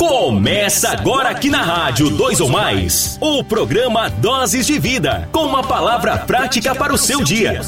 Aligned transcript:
Começa 0.00 0.88
agora 0.88 1.28
aqui 1.28 1.50
na 1.50 1.60
Rádio 1.60 2.08
2 2.08 2.40
ou 2.40 2.48
Mais, 2.48 3.18
o 3.20 3.44
programa 3.44 4.08
Doses 4.08 4.66
de 4.66 4.78
Vida, 4.78 5.28
com 5.30 5.44
uma 5.44 5.62
palavra 5.62 6.16
prática 6.16 6.74
para 6.74 6.94
o 6.94 6.96
seu 6.96 7.22
dia. 7.22 7.60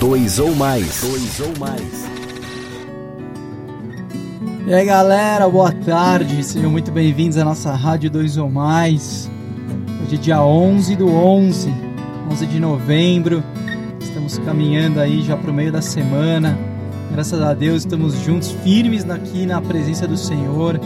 Dois 0.00 0.40
ou 0.40 0.52
mais. 0.56 1.00
Dois 1.00 1.40
ou 1.40 1.56
mais. 1.60 2.10
E 4.66 4.74
aí 4.74 4.84
galera, 4.84 5.48
boa 5.48 5.70
tarde, 5.70 6.42
sejam 6.42 6.72
muito 6.72 6.90
bem-vindos 6.90 7.38
à 7.38 7.44
nossa 7.44 7.72
Rádio 7.72 8.10
2 8.10 8.36
ou 8.36 8.50
Mais. 8.50 9.30
Hoje 10.02 10.16
é 10.16 10.18
dia 10.18 10.42
11 10.42 10.96
do 10.96 11.08
11, 11.08 11.72
11 12.32 12.46
de 12.48 12.58
novembro, 12.58 13.44
estamos 14.00 14.38
caminhando 14.38 14.98
aí 14.98 15.22
já 15.22 15.36
para 15.36 15.52
o 15.52 15.54
meio 15.54 15.70
da 15.70 15.80
semana. 15.80 16.69
Graças 17.12 17.42
a 17.42 17.52
Deus 17.52 17.82
estamos 17.82 18.14
juntos, 18.20 18.52
firmes 18.62 19.08
aqui 19.10 19.44
na 19.44 19.60
presença 19.60 20.06
do 20.06 20.16
Senhor. 20.16 20.80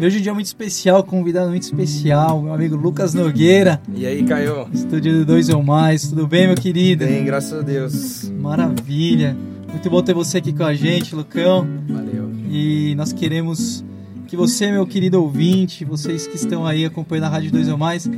E 0.00 0.04
hoje 0.04 0.16
é 0.16 0.20
um 0.20 0.22
dia 0.22 0.34
muito 0.34 0.46
especial, 0.46 1.04
convidado 1.04 1.48
muito 1.48 1.62
especial, 1.62 2.42
meu 2.42 2.52
amigo 2.52 2.74
Lucas 2.74 3.14
Nogueira. 3.14 3.80
E 3.94 4.04
aí, 4.04 4.24
Caio? 4.24 4.68
Estúdio 4.72 5.18
do 5.18 5.24
Dois 5.24 5.48
ou 5.48 5.62
Mais, 5.62 6.08
tudo 6.08 6.26
bem, 6.26 6.48
meu 6.48 6.56
querido? 6.56 7.06
Bem, 7.06 7.24
graças 7.24 7.52
a 7.52 7.62
Deus. 7.62 8.28
Maravilha. 8.30 9.36
Muito 9.68 9.88
bom 9.88 10.02
ter 10.02 10.12
você 10.12 10.38
aqui 10.38 10.52
com 10.52 10.64
a 10.64 10.74
gente, 10.74 11.14
Lucão. 11.14 11.66
Valeu. 11.88 12.30
E 12.50 12.94
nós 12.96 13.12
queremos 13.12 13.84
que 14.26 14.36
você, 14.36 14.72
meu 14.72 14.86
querido 14.86 15.22
ouvinte, 15.22 15.84
vocês 15.84 16.26
que 16.26 16.36
estão 16.36 16.66
aí 16.66 16.84
acompanhando 16.84 17.24
a 17.24 17.28
Rádio 17.28 17.52
2 17.52 17.68
ou 17.68 17.78
Mais, 17.78 18.10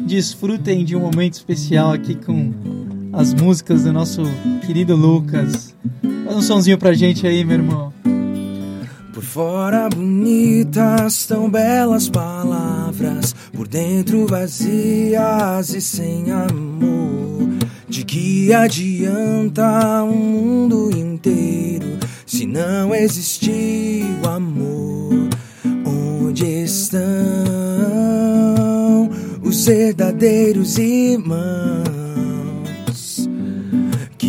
desfrutem 0.00 0.84
de 0.84 0.96
um 0.96 1.00
momento 1.00 1.34
especial 1.34 1.92
aqui 1.92 2.14
com 2.14 2.52
as 3.12 3.34
músicas 3.34 3.84
do 3.84 3.92
nosso 3.92 4.22
querido 4.66 4.94
Lucas. 4.96 5.74
Faz 6.24 6.36
um 6.36 6.42
sonzinho 6.42 6.78
pra 6.78 6.92
gente 6.92 7.26
aí, 7.26 7.44
meu 7.44 7.56
irmão. 7.56 7.92
Por 9.12 9.22
fora 9.22 9.88
bonitas, 9.88 11.26
tão 11.26 11.50
belas 11.50 12.08
palavras, 12.08 13.34
por 13.52 13.66
dentro 13.66 14.26
vazias 14.26 15.74
e 15.74 15.80
sem 15.80 16.30
amor. 16.30 17.48
De 17.88 18.04
que 18.04 18.52
adianta 18.52 20.04
o 20.04 20.14
mundo 20.14 20.90
inteiro 20.96 21.98
se 22.26 22.46
não 22.46 22.94
existir 22.94 24.04
o 24.22 24.28
amor? 24.28 25.28
Onde 25.84 26.44
estão 26.44 27.00
os 29.42 29.64
verdadeiros 29.64 30.78
irmãos? 30.78 31.97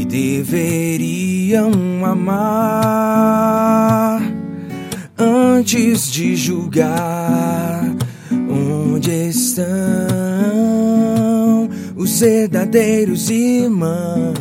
Deveriam 0.10 1.72
amar 2.04 3.40
antes 5.18 6.12
de 6.12 6.36
julgar. 6.36 7.86
Onde 8.50 9.30
estão 9.30 9.68
os 11.96 12.20
verdadeiros 12.20 13.30
irmãos 13.30 14.34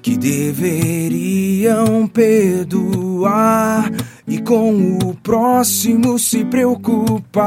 que 0.00 0.16
deveriam 0.16 2.06
perdoar 2.08 3.92
e 4.26 4.38
com 4.38 4.98
o 4.98 5.14
próximo 5.22 6.18
se 6.18 6.42
preocupar? 6.46 7.44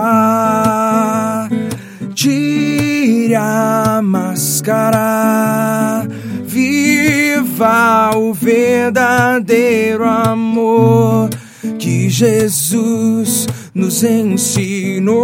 Tire 2.17 3.35
a 3.35 4.01
máscara, 4.03 6.07
viva 6.47 8.09
o 8.17 8.33
verdadeiro 8.33 10.03
amor 10.03 11.29
que 11.77 12.09
Jesus 12.09 13.45
nos 13.71 14.03
ensinou. 14.03 15.15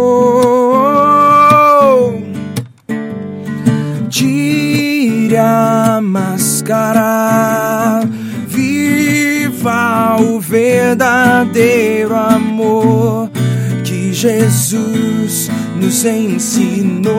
Tire 4.08 5.36
a 5.36 5.98
máscara, 6.00 8.02
viva 8.46 10.16
o 10.20 10.38
verdadeiro 10.38 12.14
amor 12.14 13.28
que 13.82 14.12
Jesus 14.12 15.48
nos 15.48 15.63
ensinou. 16.04 17.14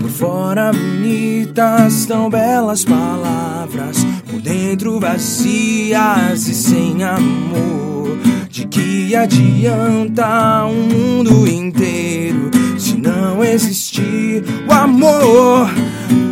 Por 0.00 0.10
fora 0.10 0.72
bonitas, 0.72 2.06
tão 2.06 2.28
belas 2.28 2.84
palavras, 2.84 4.04
por 4.30 4.40
dentro 4.40 5.00
vazias 5.00 6.48
e 6.48 6.54
sem 6.54 7.02
amor. 7.02 8.18
De 8.50 8.66
que 8.66 9.14
adianta 9.14 10.64
um 10.66 10.88
mundo 10.88 11.46
inteiro 11.46 12.50
se 12.76 12.96
não 12.96 13.42
existir 13.42 14.44
o 14.68 14.72
amor? 14.72 15.68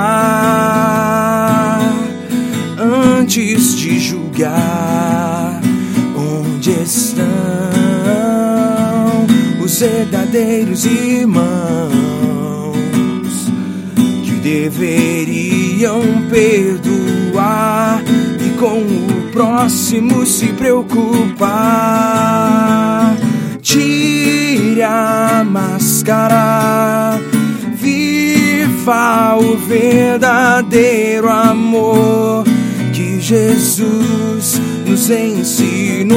antes 2.79 3.77
de 3.77 3.99
julgar 3.99 5.61
onde 6.17 6.71
estão 6.71 7.27
os 9.61 9.81
verdadeiros 9.81 10.87
irmãos 10.87 11.91
que 14.25 14.31
deveriam 14.43 16.01
perdoar 16.31 18.01
e 18.41 18.51
com 18.59 18.79
o 18.79 19.33
próximo 19.33 20.25
se 20.25 20.53
preocupar. 20.53 21.49
Tire 23.61 24.83
a 24.85 25.45
máscara 25.45 26.58
viva 28.89 29.37
o 29.37 29.57
verdadeiro 29.59 31.29
amor 31.29 32.45
que 32.95 33.21
Jesus 33.21 34.59
nos 34.87 35.11
ensinou. 35.11 36.17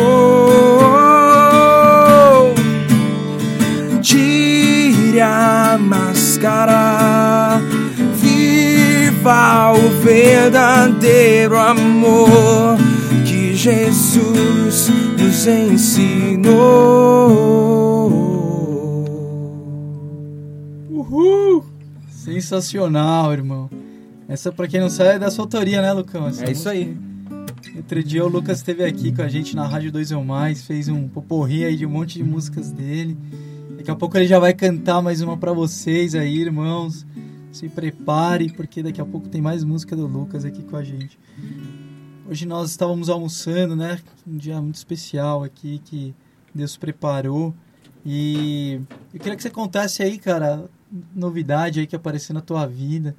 Tire 4.01 5.19
a 5.19 5.77
máscara, 5.77 7.61
viva 8.15 9.73
o 9.73 9.89
verdadeiro 10.01 11.57
amor 11.57 12.77
que 13.25 13.53
Jesus 13.53 14.89
nos 15.17 15.45
ensinou. 15.45 16.71
Sensacional, 22.21 23.33
irmão. 23.33 23.67
Essa, 24.27 24.51
pra 24.51 24.67
quem 24.67 24.79
não 24.79 24.91
sabe, 24.91 25.09
é 25.09 25.19
da 25.19 25.31
sua 25.31 25.45
autoria, 25.45 25.81
né, 25.81 25.91
Lucão? 25.91 26.27
Essa 26.27 26.45
é 26.45 26.51
isso 26.51 26.69
aí. 26.69 26.95
Outro 27.75 28.03
dia 28.03 28.23
o 28.23 28.27
Lucas 28.27 28.59
esteve 28.59 28.83
aqui 28.83 29.11
com 29.11 29.23
a 29.23 29.27
gente 29.27 29.55
na 29.55 29.65
Rádio 29.65 29.91
2 29.91 30.11
ou 30.11 30.23
Mais, 30.23 30.63
fez 30.63 30.87
um 30.87 31.07
poporri 31.07 31.65
aí 31.65 31.75
de 31.75 31.83
um 31.83 31.89
monte 31.89 32.19
de 32.19 32.23
músicas 32.23 32.69
dele. 32.69 33.17
Daqui 33.75 33.89
a 33.89 33.95
pouco 33.95 34.15
ele 34.19 34.27
já 34.27 34.37
vai 34.37 34.53
cantar 34.53 35.01
mais 35.01 35.21
uma 35.21 35.35
para 35.35 35.51
vocês 35.51 36.13
aí, 36.13 36.37
irmãos. 36.37 37.07
Se 37.51 37.67
prepare, 37.67 38.53
porque 38.53 38.83
daqui 38.83 39.01
a 39.01 39.05
pouco 39.05 39.27
tem 39.27 39.41
mais 39.41 39.63
música 39.63 39.95
do 39.95 40.05
Lucas 40.05 40.45
aqui 40.45 40.61
com 40.61 40.77
a 40.77 40.83
gente. 40.83 41.17
Hoje 42.29 42.45
nós 42.45 42.69
estávamos 42.69 43.09
almoçando, 43.09 43.75
né? 43.75 43.97
Um 44.27 44.37
dia 44.37 44.61
muito 44.61 44.75
especial 44.75 45.43
aqui 45.43 45.81
que 45.83 46.13
Deus 46.53 46.77
preparou. 46.77 47.51
E 48.05 48.79
eu 49.11 49.19
queria 49.19 49.35
que 49.35 49.41
você 49.41 49.49
contasse 49.49 50.03
aí, 50.03 50.19
cara, 50.19 50.69
novidade 51.15 51.79
aí 51.79 51.87
que 51.87 51.95
apareceu 51.95 52.33
na 52.33 52.41
tua 52.41 52.65
vida. 52.65 53.15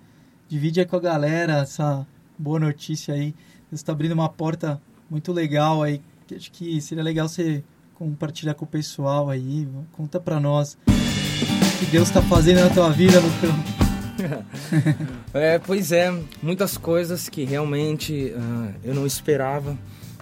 Divide 0.48 0.80
aí 0.80 0.86
com 0.86 0.96
a 0.96 1.00
galera 1.00 1.58
essa 1.58 2.06
boa 2.38 2.60
notícia 2.60 3.14
aí. 3.14 3.34
Você 3.68 3.76
está 3.76 3.92
abrindo 3.92 4.12
uma 4.12 4.28
porta 4.28 4.80
muito 5.08 5.32
legal 5.32 5.82
aí. 5.82 6.00
Que 6.26 6.34
acho 6.34 6.50
que 6.52 6.80
seria 6.80 7.02
legal 7.02 7.28
você 7.28 7.64
compartilhar 7.94 8.54
com 8.54 8.64
o 8.64 8.68
pessoal 8.68 9.30
aí. 9.30 9.66
Conta 9.92 10.20
pra 10.20 10.38
nós 10.38 10.76
o 10.86 11.78
que 11.78 11.86
Deus 11.86 12.08
está 12.08 12.20
fazendo 12.22 12.60
na 12.60 12.70
tua 12.70 12.90
vida, 12.90 13.18
Lucão. 13.20 13.82
é, 15.34 15.58
pois 15.58 15.90
é, 15.90 16.12
muitas 16.42 16.76
coisas 16.76 17.28
que 17.28 17.44
realmente 17.44 18.32
uh, 18.36 18.74
eu 18.84 18.94
não 18.94 19.06
esperava 19.06 19.76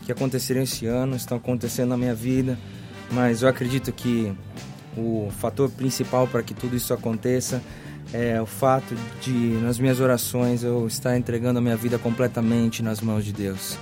que 0.04 0.12
aconteceriam 0.12 0.62
esse 0.62 0.86
ano 0.86 1.16
estão 1.16 1.36
acontecendo 1.36 1.90
na 1.90 1.96
minha 1.96 2.14
vida, 2.14 2.58
mas 3.12 3.42
eu 3.42 3.48
acredito 3.48 3.92
que 3.92 4.32
o 4.96 5.30
fator 5.38 5.70
principal 5.70 6.26
para 6.26 6.42
que 6.42 6.54
tudo 6.54 6.76
isso 6.76 6.92
aconteça 6.92 7.62
é 8.12 8.40
o 8.40 8.46
fato 8.46 8.94
de, 9.20 9.30
nas 9.62 9.78
minhas 9.78 10.00
orações, 10.00 10.64
eu 10.64 10.86
estar 10.86 11.16
entregando 11.16 11.58
a 11.58 11.62
minha 11.62 11.76
vida 11.76 11.98
completamente 11.98 12.82
nas 12.82 13.00
mãos 13.00 13.24
de 13.24 13.32
Deus. 13.32 13.78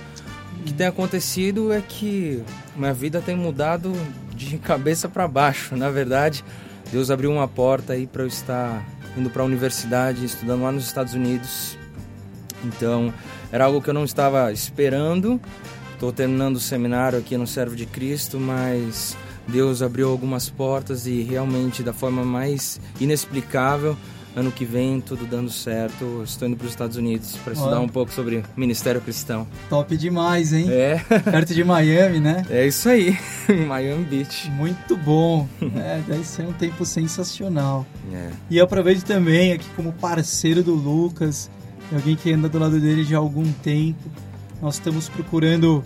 O 0.59 0.63
que 0.63 0.73
tem 0.73 0.87
acontecido 0.87 1.71
é 1.71 1.81
que 1.81 2.43
minha 2.75 2.93
vida 2.93 3.21
tem 3.21 3.35
mudado 3.35 3.93
de 4.35 4.57
cabeça 4.59 5.07
para 5.07 5.27
baixo. 5.27 5.75
Na 5.75 5.89
verdade, 5.89 6.43
Deus 6.91 7.09
abriu 7.09 7.31
uma 7.31 7.47
porta 7.47 7.93
aí 7.93 8.05
para 8.05 8.23
eu 8.23 8.27
estar 8.27 8.85
indo 9.17 9.29
para 9.29 9.41
a 9.41 9.45
universidade, 9.45 10.25
estudando 10.25 10.61
lá 10.61 10.71
nos 10.71 10.85
Estados 10.85 11.13
Unidos. 11.13 11.77
Então, 12.63 13.13
era 13.51 13.65
algo 13.65 13.81
que 13.81 13.89
eu 13.89 13.93
não 13.93 14.03
estava 14.03 14.51
esperando. 14.51 15.39
Estou 15.93 16.11
terminando 16.11 16.57
o 16.57 16.59
seminário 16.59 17.17
aqui 17.17 17.35
no 17.37 17.47
Servo 17.47 17.75
de 17.75 17.85
Cristo, 17.85 18.39
mas 18.39 19.17
Deus 19.49 19.81
abriu 19.81 20.09
algumas 20.09 20.49
portas 20.49 21.05
e 21.05 21.21
realmente 21.21 21.83
da 21.83 21.93
forma 21.93 22.23
mais 22.23 22.79
inexplicável 22.99 23.97
ano 24.35 24.51
que 24.51 24.65
vem 24.65 25.01
tudo 25.01 25.25
dando 25.25 25.49
certo. 25.49 26.21
Estou 26.23 26.47
indo 26.47 26.57
para 26.57 26.65
os 26.65 26.71
Estados 26.71 26.97
Unidos 26.97 27.37
para 27.43 27.53
estudar 27.53 27.79
um 27.79 27.87
pouco 27.87 28.11
sobre 28.11 28.43
ministério 28.55 29.01
cristão. 29.01 29.47
Top 29.69 29.95
demais, 29.95 30.53
hein? 30.53 30.67
É. 30.69 30.99
Perto 31.31 31.53
de 31.53 31.63
Miami, 31.63 32.19
né? 32.19 32.45
É 32.49 32.65
isso 32.65 32.89
aí, 32.89 33.17
Miami 33.67 34.05
Beach. 34.05 34.49
Muito 34.51 34.95
bom. 34.95 35.47
é, 35.75 36.01
deve 36.07 36.23
ser 36.23 36.43
um 36.43 36.53
tempo 36.53 36.85
sensacional. 36.85 37.85
É. 38.13 38.29
E 38.49 38.57
eu 38.57 38.63
aproveito 38.63 39.03
também 39.03 39.53
aqui 39.53 39.67
como 39.75 39.91
parceiro 39.93 40.63
do 40.63 40.73
Lucas, 40.73 41.49
alguém 41.91 42.15
que 42.15 42.31
anda 42.31 42.47
do 42.47 42.59
lado 42.59 42.79
dele 42.79 43.03
já 43.03 43.17
há 43.17 43.19
algum 43.19 43.51
tempo. 43.51 44.09
Nós 44.61 44.75
estamos 44.75 45.07
procurando 45.07 45.83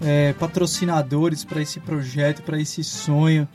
é, 0.00 0.32
patrocinadores 0.34 1.44
para 1.44 1.62
esse 1.62 1.80
projeto, 1.80 2.42
para 2.42 2.60
esse 2.60 2.82
sonho. 2.82 3.48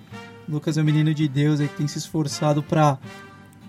O 0.48 0.54
Lucas 0.54 0.78
é 0.78 0.82
um 0.82 0.86
menino 0.86 1.14
de 1.14 1.28
Deus 1.28 1.60
aí 1.60 1.68
que 1.68 1.78
tem 1.78 1.88
se 1.88 1.98
esforçado 1.98 2.64
para 2.64 2.98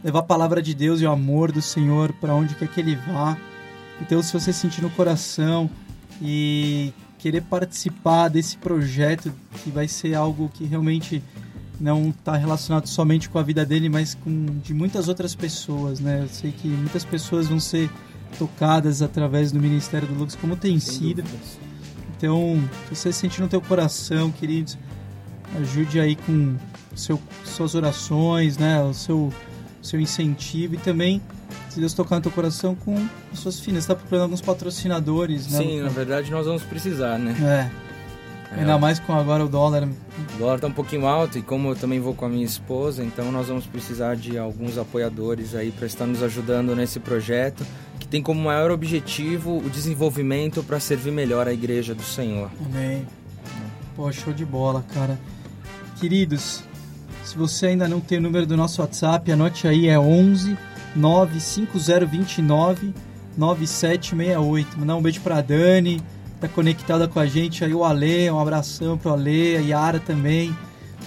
levar 0.02 0.20
a 0.20 0.25
palavra 0.25 0.62
de 0.62 0.75
Deus 0.75 1.00
e 1.00 1.06
o 1.06 1.11
amor 1.11 1.52
do 1.52 1.61
Senhor 1.61 2.12
para 2.14 2.34
onde 2.34 2.55
quer 2.55 2.69
que 2.69 2.81
ele 2.81 2.96
vá. 2.96 3.37
Então, 4.00 4.22
se 4.22 4.32
você 4.32 4.52
sentir 4.52 4.82
no 4.82 4.90
coração 4.90 5.70
e 6.22 6.93
querer 7.19 7.43
participar 7.43 8.28
desse 8.28 8.56
projeto, 8.56 9.32
que 9.62 9.70
vai 9.70 9.87
ser 9.87 10.14
algo 10.14 10.50
que 10.55 10.64
realmente 10.64 11.22
não 11.78 12.11
está 12.11 12.37
relacionado 12.37 12.87
somente 12.87 13.28
com 13.28 13.38
a 13.38 13.43
vida 13.43 13.64
dele, 13.64 13.88
mas 13.88 14.14
com 14.14 14.46
de 14.62 14.72
muitas 14.72 15.08
outras 15.08 15.34
pessoas, 15.34 16.00
né? 16.00 16.22
Eu 16.22 16.28
sei 16.28 16.52
que 16.52 16.69
muitas 16.69 17.05
pessoas 17.05 17.49
vão 17.49 17.61
ser 17.61 17.90
tocadas 18.38 19.02
através 19.02 19.52
do 19.52 19.61
ministério 19.61 20.06
do 20.08 20.14
Lucas, 20.14 20.37
como 20.37 20.56
tem 20.56 20.78
Sem 20.78 20.99
sido. 20.99 21.22
Dúvidas. 21.22 21.69
Então, 22.20 22.62
se 22.90 22.94
você 22.94 23.12
sentir 23.14 23.40
no 23.40 23.49
teu 23.49 23.62
coração, 23.62 24.31
queridos, 24.31 24.76
ajude 25.58 25.99
aí 25.99 26.17
com 26.17 26.55
seu, 26.94 27.19
suas 27.46 27.75
orações, 27.75 28.58
né? 28.58 28.82
O 28.82 28.93
seu 28.93 29.32
seu 29.81 29.99
incentivo 29.99 30.75
e 30.75 30.76
também 30.76 31.22
se 31.70 31.81
Deus 31.81 31.94
tocar 31.94 32.17
no 32.17 32.20
teu 32.20 32.31
coração 32.31 32.75
com 32.75 32.94
as 33.32 33.38
suas 33.38 33.58
finanças. 33.58 33.87
Você 33.87 33.93
está 33.93 33.94
procurando 33.94 34.25
alguns 34.25 34.43
patrocinadores, 34.43 35.50
né? 35.50 35.58
Sim, 35.61 35.81
na 35.81 35.88
verdade 35.88 36.31
nós 36.31 36.44
vamos 36.44 36.62
precisar, 36.62 37.19
né? 37.19 37.34
É. 37.40 38.55
é. 38.55 38.61
Ainda 38.61 38.76
mais 38.76 38.99
com 38.99 39.14
agora 39.14 39.43
o 39.43 39.49
dólar. 39.49 39.88
O 40.34 40.38
dólar 40.38 40.56
está 40.56 40.67
um 40.67 40.72
pouquinho 40.72 41.06
alto 41.06 41.38
e 41.38 41.43
como 41.43 41.70
eu 41.70 41.75
também 41.75 42.00
vou 42.00 42.14
com 42.14 42.26
a 42.26 42.28
minha 42.28 42.44
esposa, 42.44 43.02
então 43.02 43.32
nós 43.32 43.49
vamos 43.49 43.64
precisar 43.64 44.14
de 44.14 44.37
alguns 44.37 44.76
apoiadores 44.76 45.55
aí 45.55 45.70
para 45.70 45.87
estar 45.87 46.05
nos 46.05 46.22
ajudando 46.22 46.76
nesse 46.76 47.00
projeto 47.00 47.64
tem 48.11 48.21
como 48.21 48.43
maior 48.43 48.73
objetivo 48.73 49.59
o 49.59 49.71
desenvolvimento 49.71 50.62
para 50.65 50.81
servir 50.81 51.12
melhor 51.12 51.47
a 51.47 51.53
igreja 51.53 51.95
do 51.95 52.03
Senhor. 52.03 52.51
Amém. 52.67 53.07
Pô, 53.95 54.11
show 54.11 54.33
de 54.33 54.45
bola, 54.45 54.85
cara. 54.93 55.19
Queridos, 56.01 56.65
se 57.23 57.39
você 57.39 57.67
ainda 57.67 57.87
não 57.87 58.01
tem 58.01 58.19
o 58.19 58.23
número 58.23 58.47
do 58.47 58.57
nosso 58.57 58.81
WhatsApp, 58.83 59.31
anote 59.31 59.69
aí, 59.69 59.87
é 59.87 59.99
11 59.99 60.59
95029 60.97 62.93
9768. 63.37 64.79
Mandar 64.79 64.97
um 64.97 65.03
beijo 65.03 65.21
pra 65.21 65.41
Dani, 65.41 66.03
tá 66.41 66.49
conectada 66.49 67.06
com 67.06 67.21
a 67.21 67.27
gente 67.27 67.65
aí, 67.65 67.73
o 67.73 67.85
Ale, 67.85 68.29
um 68.31 68.41
abração 68.41 68.99
pro 68.99 69.13
Ale, 69.13 69.56
a 69.56 69.61
Yara 69.61 70.01
também. 70.01 70.56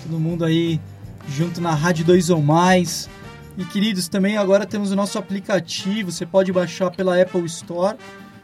Todo 0.04 0.20
mundo 0.20 0.46
aí 0.46 0.80
junto 1.28 1.60
na 1.60 1.74
Rádio 1.74 2.06
2 2.06 2.30
ou 2.30 2.42
Mais. 2.42 3.10
E 3.58 3.64
queridos, 3.66 4.08
também 4.08 4.38
agora 4.38 4.66
temos 4.66 4.92
o 4.92 4.96
nosso 4.96 5.20
aplicativo, 5.20 6.12
você 6.12 6.26
pode 6.26 6.52
baixar 6.52 6.90
pela 6.90 7.22
Apple 7.22 7.46
Store 7.46 7.98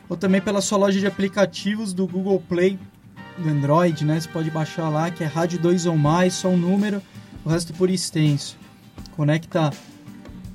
ou 0.08 0.16
também 0.16 0.40
pela 0.40 0.62
sua 0.62 0.78
loja 0.78 1.00
de 1.00 1.08
aplicativos 1.08 1.94
do 1.94 2.06
Google 2.06 2.40
Play 2.48 2.78
do 3.38 3.50
Android, 3.50 4.06
né? 4.06 4.20
Você 4.20 4.28
pode 4.28 4.52
baixar 4.52 4.90
lá, 4.90 5.10
que 5.10 5.24
é 5.24 5.28
Rádio 5.28 5.60
2 5.60 5.88
ou 5.88 5.98
Mais, 5.98 6.34
só 6.34 6.50
um 6.50 6.58
número 6.58 7.02
o 7.44 7.50
resto 7.50 7.74
por 7.74 7.90
extenso. 7.90 8.56
Conecta 9.16 9.72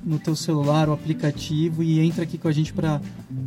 no 0.03 0.19
teu 0.19 0.35
celular 0.35 0.87
o 0.87 0.93
aplicativo 0.93 1.83
e 1.83 1.99
entra 1.99 2.23
aqui 2.23 2.37
com 2.37 2.47
a 2.47 2.51
gente 2.51 2.71
para 2.71 3.01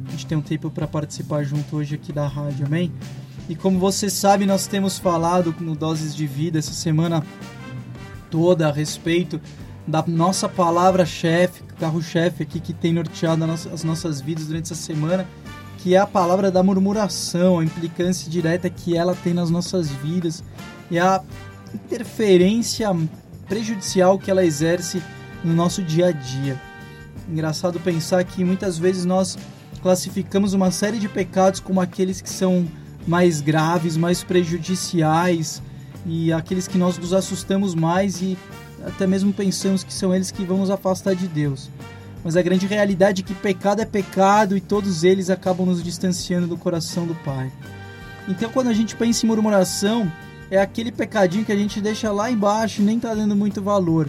a 0.09 0.11
gente 0.11 0.27
ter 0.27 0.37
um 0.37 0.43
tempo 0.43 0.71
para 0.71 0.87
participar 0.87 1.45
junto 1.45 1.77
hoje 1.77 1.95
aqui 1.95 2.13
da 2.13 2.27
rádio, 2.27 2.67
amém? 2.67 2.93
E 3.49 3.55
como 3.55 3.79
você 3.79 4.11
sabe, 4.11 4.45
nós 4.45 4.67
temos 4.67 4.99
falado 4.99 5.55
no 5.61 5.75
Doses 5.75 6.15
de 6.15 6.27
Vida 6.27 6.59
essa 6.59 6.73
semana 6.73 7.25
toda 8.31 8.69
a 8.69 8.73
respeito 8.73 9.41
da 9.89 10.05
nossa 10.07 10.47
palavra-chefe, 10.47 11.63
carro-chefe 11.81 12.43
aqui 12.43 12.61
que 12.61 12.75
tem 12.75 12.93
norteado 12.93 13.43
as 13.73 13.83
nossas 13.83 14.21
vidas 14.21 14.47
durante 14.47 14.71
essa 14.71 14.75
semana, 14.75 15.27
que 15.79 15.95
é 15.95 15.99
a 15.99 16.07
palavra 16.07 16.51
da 16.51 16.63
murmuração, 16.63 17.59
a 17.59 17.65
implicância 17.65 18.31
direta 18.31 18.69
que 18.69 18.95
ela 18.95 19.15
tem 19.15 19.33
nas 19.33 19.49
nossas 19.49 19.89
vidas 19.89 20.45
e 20.91 20.99
a 20.99 21.23
interferência 21.73 22.95
prejudicial 23.49 24.19
que 24.19 24.31
ela 24.31 24.45
exerce 24.45 25.03
no 25.43 25.55
nosso 25.55 25.83
dia 25.83 26.09
a 26.09 26.13
dia. 26.13 26.61
Engraçado 27.27 27.81
pensar 27.81 28.23
que 28.25 28.45
muitas 28.45 28.77
vezes 28.77 29.07
nós 29.07 29.39
classificamos 29.81 30.53
uma 30.53 30.71
série 30.71 30.99
de 30.99 31.09
pecados 31.09 31.61
como 31.61 31.81
aqueles 31.81 32.21
que 32.21 32.29
são 32.29 32.69
mais 33.07 33.41
graves, 33.41 33.97
mais 33.97 34.23
prejudiciais 34.23 35.63
e 36.05 36.31
aqueles 36.31 36.69
que 36.69 36.77
nós 36.77 36.99
nos 36.99 37.15
assustamos 37.15 37.75
mais 37.75 38.21
e 38.21 38.37
até 38.85 39.07
mesmo 39.07 39.33
pensamos 39.33 39.83
que 39.83 39.93
são 39.93 40.15
eles 40.15 40.31
que 40.31 40.45
vão 40.45 40.59
nos 40.59 40.71
afastar 40.71 41.15
de 41.15 41.27
Deus. 41.27 41.71
Mas 42.25 42.37
a 42.37 42.43
grande 42.43 42.67
realidade 42.67 43.23
é 43.23 43.25
que 43.25 43.35
pecado 43.35 43.81
é 43.81 43.85
pecado 43.85 44.57
e 44.57 44.61
todos 44.61 45.05
eles 45.05 45.31
acabam 45.31 45.67
nos 45.67 45.83
distanciando 45.83 46.47
do 46.47 46.57
coração 46.57 47.07
do 47.07 47.15
Pai. 47.17 47.51
Então, 48.29 48.51
quando 48.51 48.69
a 48.69 48.73
gente 48.73 48.95
pensa 48.97 49.25
em 49.25 49.29
murmuração, 49.29 50.11
é 50.51 50.61
aquele 50.61 50.93
pecadinho 50.93 51.45
que 51.45 51.53
a 51.53 51.57
gente 51.57 51.81
deixa 51.81 52.11
lá 52.11 52.31
embaixo 52.31 52.83
e 52.83 52.85
nem 52.85 52.99
tá 52.99 53.15
dando 53.15 53.37
muito 53.37 53.63
valor. 53.63 54.09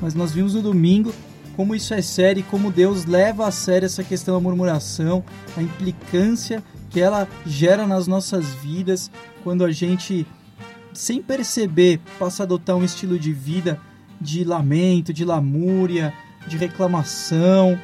Mas 0.00 0.14
nós 0.14 0.32
vimos 0.32 0.54
no 0.54 0.62
domingo 0.62 1.12
como 1.56 1.74
isso 1.74 1.94
é 1.94 2.02
sério 2.02 2.40
e 2.40 2.44
como 2.44 2.70
Deus 2.70 3.06
leva 3.06 3.46
a 3.46 3.50
sério 3.50 3.86
essa 3.86 4.04
questão 4.04 4.34
da 4.34 4.40
murmuração, 4.40 5.24
a 5.56 5.62
implicância 5.62 6.62
que 6.90 7.00
ela 7.00 7.26
gera 7.46 7.86
nas 7.86 8.06
nossas 8.06 8.46
vidas 8.54 9.10
quando 9.42 9.64
a 9.64 9.72
gente, 9.72 10.26
sem 10.92 11.22
perceber, 11.22 12.00
passa 12.18 12.42
a 12.42 12.44
adotar 12.44 12.76
um 12.76 12.84
estilo 12.84 13.18
de 13.18 13.32
vida 13.32 13.80
de 14.20 14.44
lamento, 14.44 15.12
de 15.12 15.24
lamúria, 15.24 16.12
de 16.46 16.56
reclamação. 16.56 17.78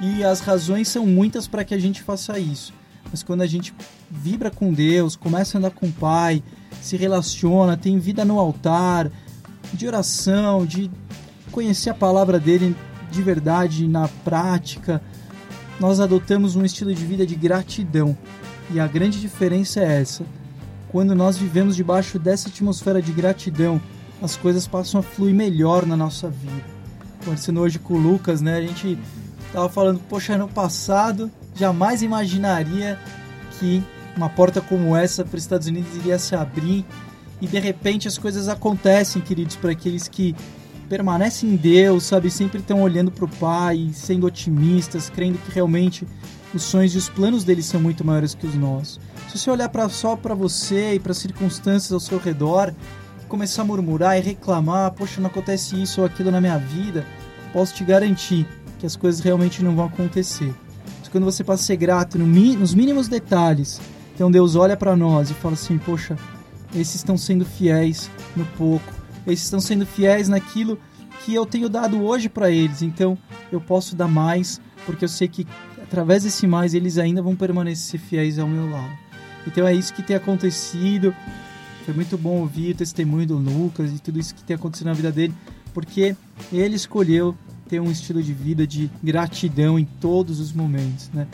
E 0.00 0.24
as 0.24 0.40
razões 0.40 0.88
são 0.88 1.06
muitas 1.06 1.46
para 1.46 1.64
que 1.64 1.74
a 1.74 1.78
gente 1.78 2.02
faça 2.02 2.38
isso. 2.38 2.72
Mas 3.10 3.22
quando 3.22 3.42
a 3.42 3.46
gente 3.46 3.72
vibra 4.10 4.50
com 4.50 4.72
Deus, 4.72 5.16
começa 5.16 5.56
a 5.56 5.58
andar 5.58 5.70
com 5.70 5.86
o 5.86 5.92
Pai, 5.92 6.42
se 6.80 6.96
relaciona, 6.96 7.76
tem 7.76 7.98
vida 7.98 8.24
no 8.24 8.38
altar, 8.38 9.10
de 9.72 9.86
oração, 9.86 10.66
de 10.66 10.90
conhecer 11.50 11.90
a 11.90 11.94
palavra 11.94 12.38
dele 12.38 12.74
de 13.10 13.22
verdade 13.22 13.86
na 13.86 14.08
prática, 14.08 15.00
nós 15.78 16.00
adotamos 16.00 16.56
um 16.56 16.64
estilo 16.64 16.92
de 16.92 17.04
vida 17.04 17.24
de 17.24 17.34
gratidão. 17.34 18.16
E 18.72 18.80
a 18.80 18.86
grande 18.86 19.20
diferença 19.20 19.80
é 19.80 20.00
essa. 20.00 20.24
Quando 20.88 21.14
nós 21.14 21.36
vivemos 21.36 21.76
debaixo 21.76 22.18
dessa 22.18 22.48
atmosfera 22.48 23.00
de 23.00 23.12
gratidão, 23.12 23.80
as 24.22 24.36
coisas 24.36 24.66
passam 24.66 25.00
a 25.00 25.02
fluir 25.02 25.34
melhor 25.34 25.86
na 25.86 25.96
nossa 25.96 26.28
vida. 26.28 26.64
Conversando 27.24 27.60
hoje 27.60 27.78
com 27.78 27.94
o 27.94 27.98
Lucas, 27.98 28.40
né? 28.40 28.56
A 28.56 28.62
gente 28.62 28.98
tava 29.52 29.68
falando, 29.68 30.00
poxa, 30.08 30.34
ano 30.34 30.48
passado 30.48 31.30
jamais 31.54 32.02
imaginaria 32.02 32.98
que 33.58 33.82
uma 34.16 34.28
porta 34.28 34.60
como 34.60 34.96
essa 34.96 35.24
para 35.24 35.36
os 35.36 35.42
Estados 35.42 35.66
Unidos 35.66 35.94
iria 35.96 36.18
se 36.18 36.34
abrir 36.34 36.84
e 37.40 37.46
de 37.46 37.58
repente 37.58 38.08
as 38.08 38.16
coisas 38.16 38.48
acontecem, 38.48 39.20
queridos, 39.20 39.56
para 39.56 39.72
aqueles 39.72 40.08
que 40.08 40.34
permanecem 40.88 41.50
em 41.50 41.56
Deus, 41.56 42.04
sabe, 42.04 42.30
sempre 42.30 42.60
estão 42.60 42.82
olhando 42.82 43.10
para 43.10 43.24
o 43.24 43.28
Pai, 43.28 43.90
sendo 43.92 44.26
otimistas, 44.26 45.10
crendo 45.10 45.38
que 45.38 45.52
realmente 45.52 46.06
os 46.52 46.62
sonhos 46.62 46.94
e 46.94 46.98
os 46.98 47.08
planos 47.08 47.42
deles 47.42 47.66
são 47.66 47.80
muito 47.80 48.04
maiores 48.04 48.34
que 48.34 48.46
os 48.46 48.54
nossos. 48.54 49.00
Se 49.28 49.38
você 49.38 49.50
olhar 49.50 49.68
para 49.68 49.88
só 49.88 50.14
para 50.14 50.34
você 50.34 50.94
e 50.94 51.00
para 51.00 51.12
as 51.12 51.18
circunstâncias 51.18 51.92
ao 51.92 52.00
seu 52.00 52.18
redor, 52.18 52.72
começar 53.34 53.62
a 53.62 53.64
murmurar 53.64 54.16
e 54.16 54.20
reclamar, 54.20 54.92
poxa, 54.92 55.20
não 55.20 55.26
acontece 55.26 55.82
isso 55.82 56.00
ou 56.00 56.06
aquilo 56.06 56.30
na 56.30 56.40
minha 56.40 56.56
vida, 56.56 57.04
posso 57.52 57.74
te 57.74 57.82
garantir 57.82 58.46
que 58.78 58.86
as 58.86 58.94
coisas 58.94 59.20
realmente 59.20 59.60
não 59.60 59.74
vão 59.74 59.86
acontecer. 59.86 60.54
Mas 61.00 61.08
quando 61.08 61.24
você 61.24 61.42
passa 61.42 61.64
a 61.64 61.66
ser 61.66 61.76
grato 61.76 62.16
nos 62.16 62.74
mínimos 62.74 63.08
detalhes, 63.08 63.80
então 64.14 64.30
Deus 64.30 64.54
olha 64.54 64.76
para 64.76 64.94
nós 64.94 65.30
e 65.30 65.34
fala 65.34 65.54
assim: 65.54 65.78
Poxa, 65.78 66.16
esses 66.72 66.94
estão 66.94 67.18
sendo 67.18 67.44
fiéis 67.44 68.08
no 68.36 68.44
pouco, 68.56 68.94
esses 69.26 69.46
estão 69.46 69.58
sendo 69.58 69.84
fiéis 69.84 70.28
naquilo 70.28 70.78
que 71.24 71.34
eu 71.34 71.44
tenho 71.44 71.68
dado 71.68 72.04
hoje 72.04 72.28
para 72.28 72.52
eles, 72.52 72.82
então 72.82 73.18
eu 73.50 73.60
posso 73.60 73.96
dar 73.96 74.06
mais, 74.06 74.60
porque 74.86 75.06
eu 75.06 75.08
sei 75.08 75.26
que 75.26 75.44
através 75.82 76.22
desse 76.22 76.46
mais 76.46 76.72
eles 76.72 76.98
ainda 76.98 77.20
vão 77.20 77.34
permanecer 77.34 77.98
fiéis 77.98 78.38
ao 78.38 78.46
meu 78.46 78.70
lado. 78.70 78.96
Então 79.44 79.66
é 79.66 79.74
isso 79.74 79.92
que 79.92 80.04
tem 80.04 80.14
acontecido. 80.14 81.12
Foi 81.84 81.94
muito 81.94 82.16
bom 82.16 82.40
ouvir 82.40 82.72
o 82.72 82.76
testemunho 82.76 83.26
do 83.26 83.36
Lucas 83.36 83.92
e 83.92 83.98
tudo 83.98 84.18
isso 84.18 84.34
que 84.34 84.42
tem 84.42 84.56
acontecido 84.56 84.86
na 84.86 84.94
vida 84.94 85.12
dele, 85.12 85.34
porque 85.72 86.16
ele 86.52 86.76
escolheu 86.76 87.36
ter 87.68 87.80
um 87.80 87.90
estilo 87.90 88.22
de 88.22 88.32
vida 88.32 88.66
de 88.66 88.90
gratidão 89.02 89.78
em 89.78 89.84
todos 89.84 90.40
os 90.40 90.52
momentos, 90.52 91.10
né? 91.12 91.26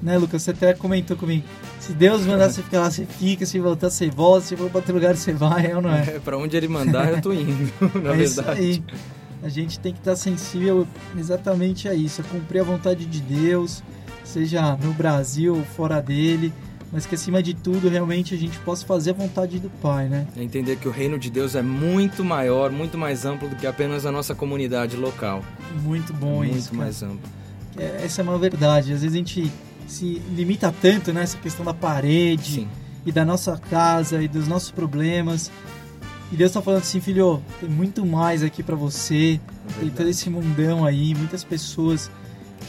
Né, 0.00 0.18
Lucas? 0.18 0.42
Você 0.42 0.50
até 0.50 0.74
comentou 0.74 1.16
comigo. 1.16 1.44
Se 1.80 1.92
Deus 1.92 2.26
mandar 2.26 2.50
você 2.50 2.62
ficar 2.62 2.80
lá, 2.80 2.90
você 2.90 3.06
fica. 3.06 3.46
Se 3.46 3.58
voltar, 3.58 3.88
você 3.88 4.10
volta. 4.10 4.46
Se 4.46 4.56
for 4.56 4.68
para 4.68 4.78
outro 4.78 4.94
lugar, 4.94 5.16
você 5.16 5.32
vai, 5.32 5.70
é 5.70 5.76
ou 5.76 5.80
não 5.80 5.90
é? 5.90 6.16
é 6.16 6.18
para 6.18 6.36
onde 6.36 6.54
ele 6.54 6.68
mandar, 6.68 7.10
eu 7.10 7.22
tô 7.22 7.32
indo, 7.32 7.72
na 8.02 8.12
é 8.12 8.16
verdade. 8.16 8.22
Isso 8.22 8.42
aí. 8.42 8.84
A 9.42 9.48
gente 9.48 9.78
tem 9.78 9.92
que 9.92 9.98
estar 9.98 10.16
sensível 10.16 10.86
exatamente 11.16 11.88
a 11.88 11.94
isso, 11.94 12.20
a 12.20 12.24
cumprir 12.24 12.60
a 12.60 12.64
vontade 12.64 13.06
de 13.06 13.20
Deus, 13.20 13.82
seja 14.24 14.76
no 14.76 14.92
Brasil 14.92 15.56
ou 15.56 15.64
fora 15.64 16.00
dele, 16.02 16.52
mas 16.92 17.04
que 17.04 17.14
acima 17.14 17.42
de 17.42 17.54
tudo 17.54 17.88
realmente 17.88 18.34
a 18.34 18.38
gente 18.38 18.58
possa 18.60 18.86
fazer 18.86 19.10
a 19.10 19.14
vontade 19.14 19.58
do 19.58 19.68
Pai, 19.68 20.08
né? 20.08 20.26
É 20.36 20.42
entender 20.42 20.76
que 20.76 20.88
o 20.88 20.90
reino 20.90 21.18
de 21.18 21.30
Deus 21.30 21.54
é 21.54 21.62
muito 21.62 22.24
maior, 22.24 22.70
muito 22.70 22.96
mais 22.96 23.24
amplo 23.24 23.48
do 23.48 23.56
que 23.56 23.66
apenas 23.66 24.06
a 24.06 24.12
nossa 24.12 24.34
comunidade 24.34 24.96
local. 24.96 25.44
Muito 25.82 26.12
bom 26.12 26.36
muito 26.36 26.56
isso. 26.56 26.74
Muito 26.74 26.84
mais 26.84 27.02
amplo. 27.02 27.20
É, 27.76 28.04
essa 28.04 28.22
é 28.22 28.24
uma 28.24 28.38
verdade. 28.38 28.92
Às 28.92 29.00
vezes 29.02 29.14
a 29.14 29.18
gente 29.18 29.52
se 29.86 30.22
limita 30.34 30.72
tanto 30.80 31.12
nessa 31.12 31.36
questão 31.38 31.64
da 31.64 31.74
parede 31.74 32.52
Sim. 32.52 32.68
e 33.04 33.12
da 33.12 33.24
nossa 33.24 33.56
casa 33.56 34.22
e 34.22 34.28
dos 34.28 34.48
nossos 34.48 34.70
problemas. 34.70 35.50
E 36.32 36.36
Deus 36.36 36.50
está 36.50 36.60
falando 36.60 36.80
assim, 36.80 37.00
filho, 37.00 37.40
tem 37.60 37.68
muito 37.68 38.04
mais 38.04 38.42
aqui 38.42 38.62
para 38.62 38.74
você. 38.74 39.40
É 39.76 39.80
tem 39.80 39.90
todo 39.90 40.08
esse 40.08 40.28
mundão 40.28 40.84
aí, 40.84 41.14
muitas 41.14 41.44
pessoas 41.44 42.10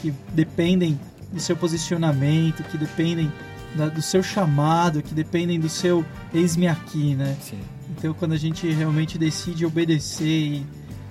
que 0.00 0.12
dependem 0.32 0.98
do 1.32 1.40
seu 1.40 1.56
posicionamento, 1.56 2.62
que 2.64 2.78
dependem 2.78 3.32
da, 3.74 3.88
do 3.88 4.02
seu 4.02 4.22
chamado, 4.22 5.02
que 5.02 5.14
dependem 5.14 5.58
do 5.58 5.68
seu 5.68 6.04
eis-me 6.32 6.68
aqui, 6.68 7.14
né? 7.14 7.36
Sim. 7.40 7.58
Então, 7.90 8.14
quando 8.14 8.32
a 8.32 8.36
gente 8.36 8.66
realmente 8.68 9.18
decide 9.18 9.64
obedecer 9.66 10.24
e 10.26 10.66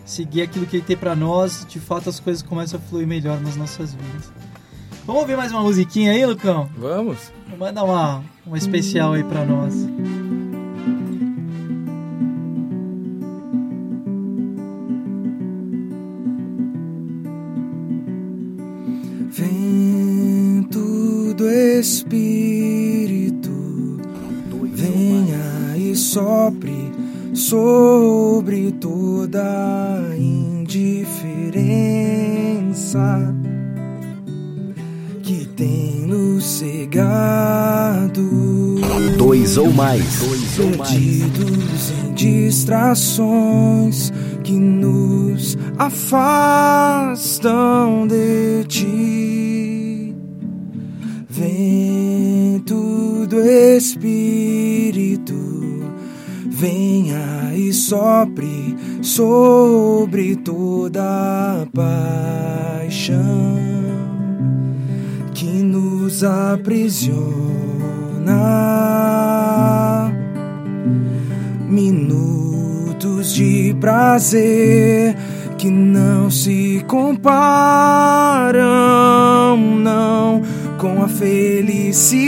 seguir 0.05 0.41
aquilo 0.41 0.65
que 0.65 0.77
ele 0.77 0.85
tem 0.85 0.95
para 0.95 1.15
nós, 1.15 1.65
de 1.67 1.79
fato 1.79 2.09
as 2.09 2.19
coisas 2.19 2.41
começam 2.41 2.79
a 2.79 2.81
fluir 2.81 3.05
melhor 3.07 3.39
nas 3.41 3.55
nossas 3.55 3.93
vidas. 3.93 4.31
Vamos 5.05 5.21
ouvir 5.21 5.37
mais 5.37 5.51
uma 5.51 5.61
musiquinha 5.61 6.11
aí, 6.11 6.25
Lucão? 6.25 6.69
Vamos. 6.77 7.31
Manda 7.57 7.83
uma, 7.83 8.23
uma 8.45 8.57
especial 8.57 9.13
aí 9.13 9.23
para 9.23 9.45
nós. 9.45 9.73
Sobre 27.47 28.71
toda 28.73 30.13
indiferença 30.17 30.93
que 35.23 35.45
tem 35.55 36.01
nos 36.05 36.43
cegado. 36.43 38.21
Dois 39.17 39.57
ou 39.57 39.71
mais. 39.71 40.19
Dois 40.19 40.59
ou 40.59 40.75
mais. 40.77 40.91
Perdidos 40.91 41.91
em 41.91 42.13
distrações 42.15 44.11
que 44.43 44.51
nos 44.51 45.57
afastam 45.77 47.25
de 48.07 48.65
ti. 48.65 49.36
Sopre 57.77 58.75
sobre 59.01 60.35
toda 60.35 61.67
paixão 61.73 63.55
que 65.33 65.45
nos 65.45 66.23
aprisiona. 66.23 67.27
Minutos 71.69 73.33
de 73.33 73.75
prazer 73.79 75.15
que 75.57 75.69
não 75.69 76.29
se 76.29 76.83
comparam, 76.87 78.57
não, 79.57 80.41
com 80.77 81.03
a 81.03 81.07
felicidade 81.07 82.21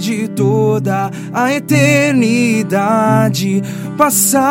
de 0.00 0.26
toda 0.28 1.10
a 1.32 1.52
eternidade 1.52 2.72
passar 3.96 4.42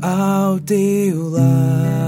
ao 0.00 0.58
teu 0.60 1.28
lado, 1.28 2.01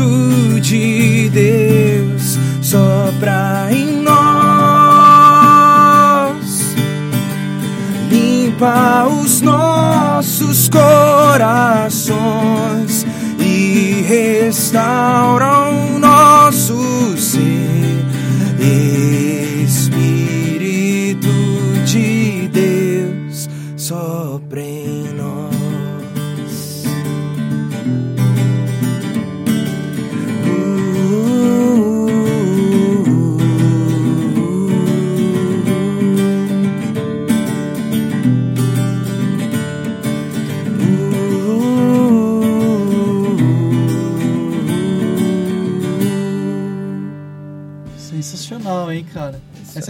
Espírito 0.00 0.60
de 0.60 1.28
Deus 1.28 2.38
sopra 2.62 3.68
em 3.70 4.00
nós, 4.02 4.16
limpa 8.08 9.06
os 9.06 9.42
nossos 9.42 10.70
corações 10.70 12.16
e 13.38 14.02
restaura 14.08 15.49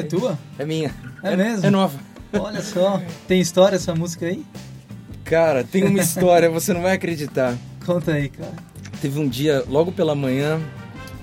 Essa 0.01 0.17
é 0.17 0.19
tua? 0.19 0.39
É 0.59 0.65
minha. 0.65 0.95
É 1.23 1.37
mesmo? 1.37 1.67
É 1.67 1.71
nova. 1.71 1.99
Olha 2.33 2.63
só. 2.63 3.03
Tem 3.27 3.41
história 3.41 3.77
essa 3.77 3.95
música 3.95 4.27
aí? 4.27 4.45
Cara, 5.25 5.65
tem 5.65 5.85
uma 5.85 6.01
história, 6.01 6.51
você 6.51 6.73
não 6.73 6.83
vai 6.83 6.95
acreditar. 6.95 7.57
Conta 7.85 8.13
aí, 8.13 8.29
cara. 8.29 8.53
Teve 9.01 9.19
um 9.19 9.29
dia, 9.29 9.65
logo 9.69 9.93
pela 9.93 10.15
manhã, 10.15 10.61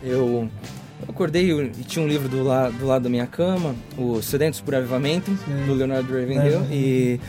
eu, 0.01 0.49
acordei 1.07 1.51
e 1.51 1.83
tinha 1.83 2.03
um 2.03 2.07
livro 2.07 2.27
do, 2.27 2.43
la, 2.43 2.69
do 2.69 2.85
lado 2.85 3.03
da 3.03 3.09
minha 3.09 3.27
cama, 3.27 3.75
o 3.97 4.21
Sedentos 4.21 4.61
por 4.61 4.75
Avivamento, 4.75 5.31
Sim. 5.31 5.65
do 5.65 5.73
Leonardo 5.73 6.13
Ravenhill, 6.13 6.61
É. 6.69 6.73
e 6.73 7.19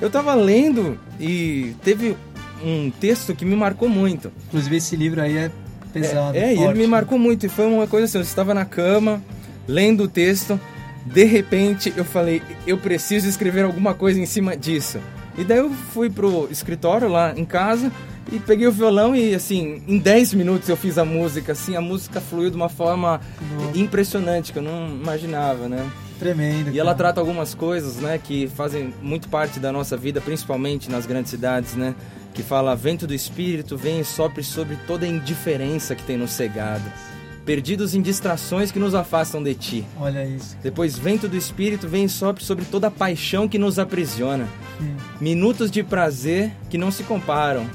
eu 0.00 0.10
tava 0.10 0.34
lendo 0.34 0.98
e 1.18 1.74
teve 1.82 2.16
um 2.64 2.90
texto 2.90 3.34
que 3.34 3.44
me 3.44 3.56
marcou 3.56 3.88
muito. 3.88 4.32
Inclusive 4.48 4.76
esse 4.76 4.96
livro 4.96 5.20
aí 5.20 5.36
é 5.36 5.50
pesado. 5.92 6.36
É, 6.36 6.52
é, 6.52 6.54
e 6.54 6.62
ele 6.62 6.74
me 6.74 6.86
marcou 6.86 7.18
muito. 7.18 7.46
E 7.46 7.48
foi 7.48 7.66
uma 7.66 7.86
coisa 7.86 8.04
assim: 8.06 8.18
eu 8.18 8.22
estava 8.22 8.54
na 8.54 8.64
cama, 8.64 9.22
lendo 9.66 10.04
o 10.04 10.08
texto, 10.08 10.60
de 11.08 11.24
repente 11.24 11.92
eu 11.96 12.04
falei, 12.04 12.42
eu 12.66 12.78
preciso 12.78 13.28
escrever 13.28 13.64
alguma 13.64 13.94
coisa 13.94 14.20
em 14.20 14.26
cima 14.26 14.56
disso. 14.56 14.98
E 15.36 15.44
daí 15.44 15.58
eu 15.58 15.70
fui 15.70 16.10
pro 16.10 16.48
escritório 16.50 17.08
lá 17.08 17.32
em 17.36 17.44
casa 17.44 17.92
e 18.30 18.38
peguei 18.38 18.66
o 18.66 18.72
violão 18.72 19.14
e 19.16 19.34
assim, 19.34 19.82
em 19.86 19.98
10 19.98 20.34
minutos 20.34 20.68
eu 20.68 20.76
fiz 20.76 20.98
a 20.98 21.04
música, 21.04 21.52
assim, 21.52 21.76
a 21.76 21.80
música 21.80 22.20
fluiu 22.20 22.50
de 22.50 22.56
uma 22.56 22.68
forma 22.68 23.20
Nossa. 23.54 23.78
impressionante 23.78 24.52
que 24.52 24.58
eu 24.58 24.62
não 24.62 24.88
imaginava, 24.88 25.68
né? 25.68 25.88
Tremendo. 26.18 26.70
E 26.70 26.78
ela 26.78 26.90
cara. 26.90 26.98
trata 26.98 27.20
algumas 27.20 27.54
coisas, 27.54 27.96
né, 27.96 28.18
que 28.22 28.48
fazem 28.48 28.92
muito 29.00 29.28
parte 29.28 29.60
da 29.60 29.72
nossa 29.72 29.96
vida, 29.96 30.20
principalmente 30.20 30.90
nas 30.90 31.06
grandes 31.06 31.30
cidades, 31.30 31.74
né? 31.74 31.94
Que 32.34 32.42
fala, 32.42 32.74
vento 32.76 33.06
do 33.06 33.14
espírito 33.14 33.76
vem 33.76 34.00
e 34.00 34.04
sopre 34.04 34.42
sobre 34.42 34.76
toda 34.86 35.06
a 35.06 35.08
indiferença 35.08 35.94
que 35.94 36.02
tem 36.02 36.16
nos 36.16 36.32
cegado. 36.32 36.84
Perdidos 37.48 37.94
em 37.94 38.02
distrações 38.02 38.70
que 38.70 38.78
nos 38.78 38.94
afastam 38.94 39.42
de 39.42 39.54
ti. 39.54 39.86
Olha 39.98 40.22
isso. 40.22 40.54
Depois, 40.62 40.98
vento 40.98 41.26
do 41.26 41.34
Espírito 41.34 41.88
vem 41.88 42.04
e 42.04 42.08
sopra 42.08 42.44
sobre 42.44 42.66
toda 42.66 42.88
a 42.88 42.90
paixão 42.90 43.48
que 43.48 43.56
nos 43.56 43.78
aprisiona. 43.78 44.46
Hum. 44.78 44.96
Minutos 45.18 45.70
de 45.70 45.82
prazer 45.82 46.52
que 46.68 46.76
não 46.76 46.90
se 46.90 47.04
comparam. 47.04 47.66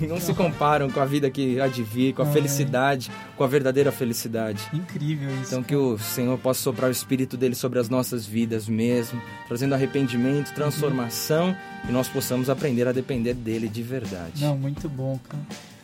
Não 0.00 0.20
se 0.20 0.32
comparam 0.32 0.88
com 0.88 1.00
a 1.00 1.04
vida 1.04 1.28
que 1.28 1.60
há 1.60 1.66
de 1.66 1.82
vir, 1.82 2.14
com 2.14 2.22
a 2.22 2.28
é. 2.28 2.32
felicidade, 2.32 3.10
com 3.36 3.42
a 3.42 3.48
verdadeira 3.48 3.90
felicidade. 3.90 4.62
Incrível 4.72 5.28
isso. 5.42 5.48
Então 5.48 5.64
que 5.64 5.74
o 5.74 5.98
Senhor 5.98 6.38
possa 6.38 6.62
soprar 6.62 6.88
o 6.88 6.92
Espírito 6.92 7.36
dele 7.36 7.56
sobre 7.56 7.80
as 7.80 7.88
nossas 7.88 8.24
vidas 8.24 8.68
mesmo, 8.68 9.20
trazendo 9.48 9.74
arrependimento, 9.74 10.54
transformação 10.54 11.56
e 11.88 11.90
nós 11.90 12.06
possamos 12.06 12.48
aprender 12.48 12.86
a 12.86 12.92
depender 12.92 13.34
dele 13.34 13.66
de 13.66 13.82
verdade. 13.82 14.44
Não, 14.44 14.56
muito 14.56 14.88
bom, 14.88 15.18
cara. 15.28 15.42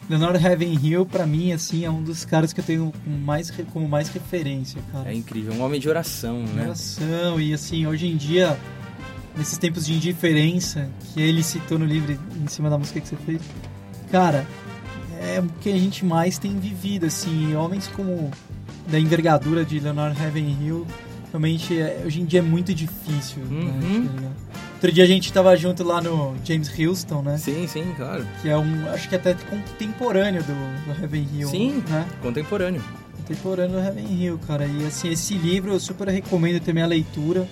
Leonardo 0.09 0.39
Ravenhill, 0.39 1.07
pra 1.07 1.27
mim, 1.27 1.53
assim, 1.53 1.85
é 1.85 1.91
um 1.91 2.03
dos 2.03 2.25
caras 2.25 2.53
que 2.53 2.61
eu 2.61 2.65
tenho 2.65 2.93
com 3.05 3.11
mais, 3.11 3.51
como 3.73 3.89
mais 3.89 4.09
referência, 4.09 4.81
cara. 4.93 5.11
É 5.11 5.15
incrível, 5.15 5.55
um 5.55 5.63
homem 5.63 5.81
de 5.81 5.89
oração, 5.89 6.43
né? 6.43 6.65
Oração, 6.65 7.41
e 7.41 7.55
assim, 7.55 7.87
hoje 7.87 8.07
em 8.07 8.17
dia, 8.17 8.57
nesses 9.37 9.57
tempos 9.57 9.87
de 9.87 9.95
indiferença, 9.95 10.89
que 11.13 11.21
ele 11.23 11.43
citou 11.43 11.79
no 11.79 11.87
livro 11.87 12.19
em 12.43 12.47
cima 12.49 12.69
da 12.69 12.77
música 12.77 13.01
que 13.01 13.09
você 13.09 13.17
fez, 13.17 13.41
cara, 14.11 14.47
é 15.21 15.41
o 15.41 15.45
que 15.61 15.71
a 15.73 15.79
gente 15.79 16.05
mais 16.05 16.37
tem 16.39 16.59
vivido, 16.59 17.07
assim, 17.07 17.55
homens 17.55 17.87
como 17.89 18.31
da 18.91 18.99
envergadura 19.01 19.65
de 19.65 19.81
Leonardo 19.81 20.19
Ravenhill, 20.19 20.87
realmente, 21.31 21.79
é- 21.79 22.03
hoje 22.05 22.21
em 22.21 22.27
dia 22.27 22.41
é 22.41 22.43
muito 22.43 22.75
difícil, 22.75 23.43
né, 23.45 23.61
Uhum. 23.83 24.03
ligado? 24.03 24.37
Outro 24.85 24.97
dia 24.97 25.05
a 25.05 25.07
gente 25.07 25.33
tava 25.33 25.57
junto 25.57 25.83
lá 25.83 25.99
no 25.99 26.37
James 26.45 26.71
Houston, 26.79 27.23
né? 27.23 27.39
Sim, 27.39 27.67
sim, 27.67 27.95
claro. 27.97 28.27
Que 28.43 28.51
é 28.51 28.59
um, 28.59 28.87
acho 28.91 29.09
que 29.09 29.17
até 29.17 29.33
contemporâneo 29.33 30.43
do, 30.43 30.53
do 30.85 31.01
Ravenhill, 31.01 31.49
Sim. 31.49 31.83
né? 31.89 32.07
Contemporâneo. 32.21 32.85
Contemporâneo 33.17 33.79
do 33.79 33.83
Ravenhill, 33.83 34.39
cara. 34.47 34.67
E 34.67 34.85
assim, 34.85 35.09
esse 35.09 35.39
livro 35.39 35.73
eu 35.73 35.81
super 35.81 36.07
recomendo 36.09 36.61
também 36.63 36.83
a 36.83 36.87
leitura, 36.87 37.49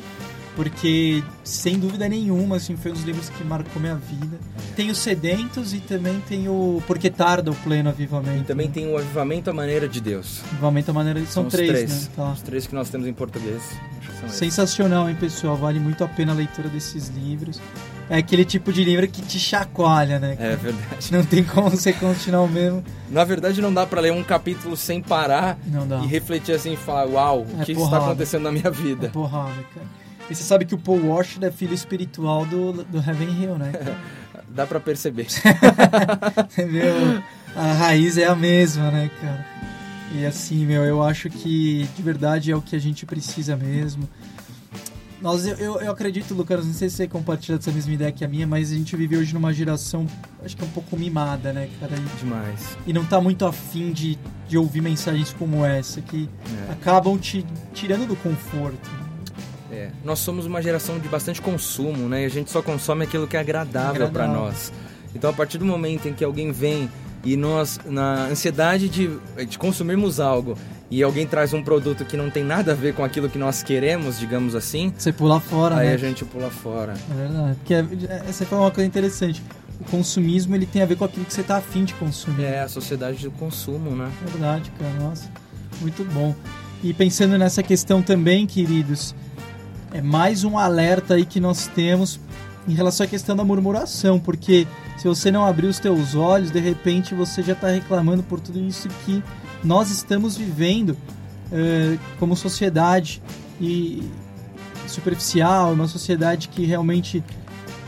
porque 0.54 1.22
sem 1.42 1.78
dúvida 1.78 2.08
nenhuma, 2.08 2.56
assim, 2.56 2.76
foi 2.76 2.90
um 2.90 2.94
dos 2.94 3.04
livros 3.04 3.28
que 3.30 3.42
marcou 3.44 3.80
minha 3.80 3.94
vida. 3.96 4.38
Tem 4.76 4.90
os 4.90 4.98
Sedentos 4.98 5.72
e 5.72 5.78
também 5.80 6.20
tem 6.28 6.48
o 6.48 6.82
Porque 6.86 7.08
Tarda 7.10 7.50
o 7.50 7.54
Pleno 7.54 7.88
Avivamento. 7.88 8.40
E 8.42 8.44
também 8.44 8.66
né? 8.68 8.72
tem 8.74 8.88
o 8.92 8.96
Avivamento 8.98 9.48
à 9.50 9.52
Maneira 9.52 9.88
de 9.88 10.00
Deus. 10.00 10.40
Avivamento 10.52 10.90
a 10.90 10.94
maneira 10.94 11.24
são, 11.26 11.46
os 11.46 11.52
três, 11.52 11.70
três. 11.70 11.90
né? 11.90 12.12
Tá. 12.16 12.32
Os 12.32 12.42
três 12.42 12.66
que 12.66 12.74
nós 12.74 12.88
temos 12.90 13.06
em 13.06 13.12
português. 13.12 13.62
Que 14.00 14.20
são. 14.20 14.28
Sensacional, 14.28 15.08
hein, 15.08 15.16
pessoal? 15.18 15.56
Vale 15.56 15.78
muito 15.80 16.04
a 16.04 16.08
pena 16.08 16.32
a 16.32 16.34
leitura 16.34 16.68
desses 16.68 17.08
livros. 17.08 17.60
É 18.10 18.16
aquele 18.18 18.44
tipo 18.44 18.72
de 18.72 18.84
livro 18.84 19.08
que 19.08 19.22
te 19.22 19.38
chacoalha, 19.38 20.18
né? 20.18 20.36
É 20.38 20.54
verdade. 20.56 21.10
Não 21.12 21.24
tem 21.24 21.42
como 21.42 21.70
você 21.70 21.92
continuar 21.94 22.42
o 22.42 22.48
mesmo. 22.48 22.84
Na 23.10 23.24
verdade, 23.24 23.60
não 23.62 23.72
dá 23.72 23.86
pra 23.86 24.00
ler 24.02 24.12
um 24.12 24.22
capítulo 24.22 24.76
sem 24.76 25.00
parar 25.00 25.58
Não 25.66 25.86
dá. 25.86 26.00
e 26.00 26.06
refletir 26.06 26.54
assim 26.54 26.74
e 26.74 26.76
falar: 26.76 27.06
Uau, 27.06 27.46
É 27.58 27.62
o 27.62 27.64
que 27.64 27.72
está 27.72 27.84
porrada. 27.84 28.04
acontecendo 28.06 28.42
na 28.42 28.52
minha 28.52 28.66
É 28.66 28.70
vida? 28.70 29.08
porrada, 29.08 29.54
cara. 29.74 29.86
E 30.32 30.34
você 30.34 30.44
sabe 30.44 30.64
que 30.64 30.74
o 30.74 30.78
Paul 30.78 31.08
Washer 31.10 31.44
é 31.44 31.50
filho 31.50 31.74
espiritual 31.74 32.46
do, 32.46 32.72
do 32.84 32.98
Heaven 32.98 33.28
Hill, 33.38 33.58
né? 33.58 33.70
Dá 34.48 34.66
pra 34.66 34.80
perceber. 34.80 35.26
meu, 36.56 37.22
a 37.54 37.72
raiz 37.74 38.16
é 38.16 38.24
a 38.24 38.34
mesma, 38.34 38.90
né, 38.90 39.10
cara? 39.20 39.46
E 40.14 40.24
assim, 40.24 40.64
meu, 40.64 40.84
eu 40.84 41.02
acho 41.02 41.28
que 41.28 41.86
de 41.94 42.02
verdade 42.02 42.50
é 42.50 42.56
o 42.56 42.62
que 42.62 42.74
a 42.74 42.78
gente 42.78 43.04
precisa 43.04 43.56
mesmo. 43.56 44.08
Nós, 45.20 45.46
eu, 45.46 45.80
eu, 45.80 45.90
acredito, 45.92 46.32
Lucas, 46.34 46.64
não 46.64 46.72
sei 46.72 46.88
se 46.88 46.96
você 46.96 47.06
compartilha 47.06 47.58
dessa 47.58 47.70
mesma 47.70 47.92
ideia 47.92 48.10
que 48.10 48.24
a 48.24 48.28
minha, 48.28 48.46
mas 48.46 48.72
a 48.72 48.74
gente 48.74 48.96
vive 48.96 49.18
hoje 49.18 49.34
numa 49.34 49.52
geração, 49.52 50.06
acho 50.42 50.56
que 50.56 50.62
é 50.64 50.66
um 50.66 50.70
pouco 50.70 50.96
mimada, 50.96 51.52
né, 51.52 51.68
cara? 51.78 51.92
E, 51.94 52.18
Demais. 52.18 52.76
e 52.86 52.92
não 52.92 53.04
tá 53.04 53.20
muito 53.20 53.44
afim 53.44 53.92
de, 53.92 54.18
de 54.48 54.56
ouvir 54.56 54.80
mensagens 54.80 55.32
como 55.38 55.62
essa, 55.64 56.00
que 56.00 56.28
É. 56.68 56.72
acabam 56.72 57.18
te 57.18 57.44
tirando 57.74 58.08
do 58.08 58.16
conforto. 58.16 59.11
É, 59.72 59.90
nós 60.04 60.18
somos 60.18 60.44
uma 60.46 60.60
geração 60.62 60.98
de 60.98 61.08
bastante 61.08 61.40
consumo, 61.40 62.08
né? 62.08 62.22
E 62.22 62.24
a 62.26 62.28
gente 62.28 62.50
só 62.50 62.60
consome 62.62 63.04
aquilo 63.04 63.26
que 63.26 63.36
é 63.36 63.40
agradável 63.40 64.08
para 64.10 64.26
nós. 64.28 64.72
Então, 65.14 65.30
a 65.30 65.32
partir 65.32 65.58
do 65.58 65.64
momento 65.64 66.06
em 66.08 66.12
que 66.12 66.22
alguém 66.24 66.52
vem 66.52 66.90
e 67.24 67.36
nós, 67.36 67.78
na 67.86 68.24
ansiedade 68.26 68.88
de, 68.88 69.10
de 69.48 69.56
consumirmos 69.58 70.18
algo, 70.20 70.56
e 70.90 71.02
alguém 71.02 71.26
traz 71.26 71.54
um 71.54 71.62
produto 71.62 72.04
que 72.04 72.16
não 72.16 72.28
tem 72.28 72.44
nada 72.44 72.72
a 72.72 72.74
ver 72.74 72.94
com 72.94 73.02
aquilo 73.04 73.28
que 73.30 73.38
nós 73.38 73.62
queremos, 73.62 74.18
digamos 74.18 74.54
assim, 74.54 74.92
Você 74.96 75.12
pula 75.12 75.40
fora, 75.40 75.76
aí 75.76 75.88
né? 75.88 75.94
a 75.94 75.96
gente 75.96 76.24
pula 76.24 76.50
fora. 76.50 76.92
É 77.10 77.14
verdade. 77.14 77.56
Porque 77.56 77.74
é- 77.74 78.22
essa 78.28 78.44
foi 78.44 78.58
uma 78.58 78.70
coisa 78.70 78.86
interessante. 78.86 79.42
O 79.80 79.84
consumismo 79.84 80.54
ele 80.54 80.66
tem 80.66 80.82
a 80.82 80.86
ver 80.86 80.96
com 80.96 81.04
aquilo 81.04 81.24
que 81.24 81.32
você 81.32 81.42
tá 81.42 81.56
afim 81.56 81.84
de 81.84 81.94
consumir. 81.94 82.44
É 82.44 82.60
a 82.60 82.68
sociedade 82.68 83.22
do 83.24 83.30
consumo, 83.32 83.96
né? 83.96 84.10
É 84.26 84.30
verdade, 84.30 84.70
cara. 84.78 84.92
Nossa, 85.00 85.30
muito 85.80 86.04
bom. 86.12 86.34
E 86.84 86.92
pensando 86.92 87.38
nessa 87.38 87.62
questão 87.62 88.02
também, 88.02 88.46
queridos, 88.46 89.14
é 89.92 90.00
mais 90.00 90.42
um 90.42 90.58
alerta 90.58 91.14
aí 91.14 91.24
que 91.24 91.38
nós 91.38 91.66
temos 91.66 92.18
em 92.66 92.74
relação 92.74 93.04
à 93.04 93.08
questão 93.08 93.36
da 93.36 93.44
murmuração, 93.44 94.18
porque 94.18 94.66
se 94.96 95.06
você 95.06 95.30
não 95.30 95.44
abrir 95.44 95.66
os 95.66 95.78
teus 95.78 96.14
olhos, 96.14 96.50
de 96.50 96.60
repente 96.60 97.14
você 97.14 97.42
já 97.42 97.52
está 97.52 97.68
reclamando 97.68 98.22
por 98.22 98.40
tudo 98.40 98.58
isso 98.60 98.88
que 99.04 99.22
nós 99.62 99.90
estamos 99.90 100.36
vivendo 100.36 100.96
eh, 101.50 101.98
como 102.18 102.36
sociedade 102.36 103.22
e 103.60 104.02
superficial, 104.86 105.72
uma 105.72 105.88
sociedade 105.88 106.48
que 106.48 106.64
realmente 106.64 107.22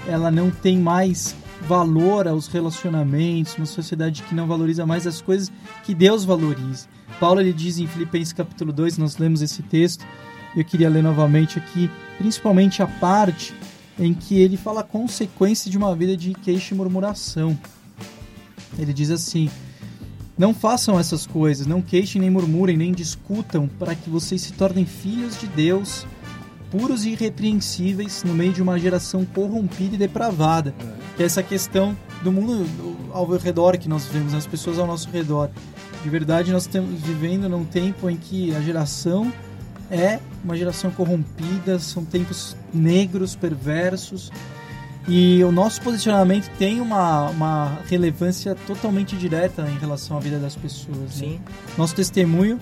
ela 0.06 0.30
não 0.30 0.50
tem 0.50 0.78
mais 0.78 1.34
valor 1.62 2.28
aos 2.28 2.46
relacionamentos, 2.46 3.56
uma 3.56 3.66
sociedade 3.66 4.22
que 4.22 4.34
não 4.34 4.46
valoriza 4.46 4.84
mais 4.84 5.06
as 5.06 5.22
coisas 5.22 5.50
que 5.84 5.94
Deus 5.94 6.24
valoriza. 6.24 6.86
Paulo 7.18 7.40
ele 7.40 7.52
diz 7.52 7.78
em 7.78 7.86
Filipenses 7.86 8.32
capítulo 8.32 8.72
2, 8.72 8.98
nós 8.98 9.16
lemos 9.16 9.40
esse 9.40 9.62
texto, 9.62 10.04
e 10.54 10.60
eu 10.60 10.64
queria 10.64 10.88
ler 10.88 11.02
novamente 11.02 11.58
aqui, 11.58 11.90
principalmente 12.18 12.82
a 12.82 12.86
parte 12.86 13.54
em 13.98 14.12
que 14.12 14.38
ele 14.38 14.56
fala 14.56 14.80
a 14.80 14.84
consequência 14.84 15.70
de 15.70 15.78
uma 15.78 15.94
vida 15.94 16.16
de 16.16 16.32
queixa 16.34 16.74
e 16.74 16.76
murmuração. 16.76 17.58
Ele 18.78 18.92
diz 18.92 19.10
assim: 19.10 19.50
Não 20.36 20.52
façam 20.52 20.98
essas 20.98 21.26
coisas, 21.26 21.66
não 21.66 21.80
queixem, 21.80 22.20
nem 22.20 22.30
murmurem, 22.30 22.76
nem 22.76 22.92
discutam, 22.92 23.68
para 23.78 23.94
que 23.94 24.10
vocês 24.10 24.40
se 24.42 24.52
tornem 24.52 24.84
filhos 24.84 25.38
de 25.38 25.46
Deus, 25.46 26.06
puros 26.70 27.04
e 27.04 27.10
irrepreensíveis 27.10 28.24
no 28.24 28.34
meio 28.34 28.52
de 28.52 28.62
uma 28.62 28.78
geração 28.78 29.24
corrompida 29.24 29.94
e 29.94 29.98
depravada. 29.98 30.74
Que 31.16 31.22
é 31.22 31.26
essa 31.26 31.42
questão 31.42 31.96
do 32.22 32.32
mundo 32.32 32.66
ao 33.12 33.26
redor 33.36 33.78
que 33.78 33.88
nós 33.88 34.06
vivemos, 34.06 34.34
as 34.34 34.46
pessoas 34.46 34.78
ao 34.78 34.86
nosso 34.86 35.08
redor. 35.10 35.50
De 36.02 36.10
verdade, 36.10 36.52
nós 36.52 36.64
estamos 36.64 37.00
vivendo 37.00 37.48
num 37.48 37.64
tempo 37.64 38.10
em 38.10 38.16
que 38.16 38.54
a 38.54 38.60
geração 38.60 39.32
é 39.90 40.18
uma 40.42 40.56
geração 40.56 40.90
corrompida, 40.90 41.78
são 41.78 42.04
tempos 42.04 42.56
negros, 42.72 43.34
perversos, 43.36 44.30
e 45.06 45.44
o 45.44 45.52
nosso 45.52 45.82
posicionamento 45.82 46.50
tem 46.58 46.80
uma, 46.80 47.28
uma 47.28 47.78
relevância 47.90 48.54
totalmente 48.66 49.14
direta 49.16 49.62
em 49.68 49.78
relação 49.78 50.16
à 50.16 50.20
vida 50.20 50.38
das 50.38 50.56
pessoas. 50.56 50.96
né? 50.96 51.08
Sim. 51.10 51.40
Nosso 51.76 51.94
testemunho 51.94 52.58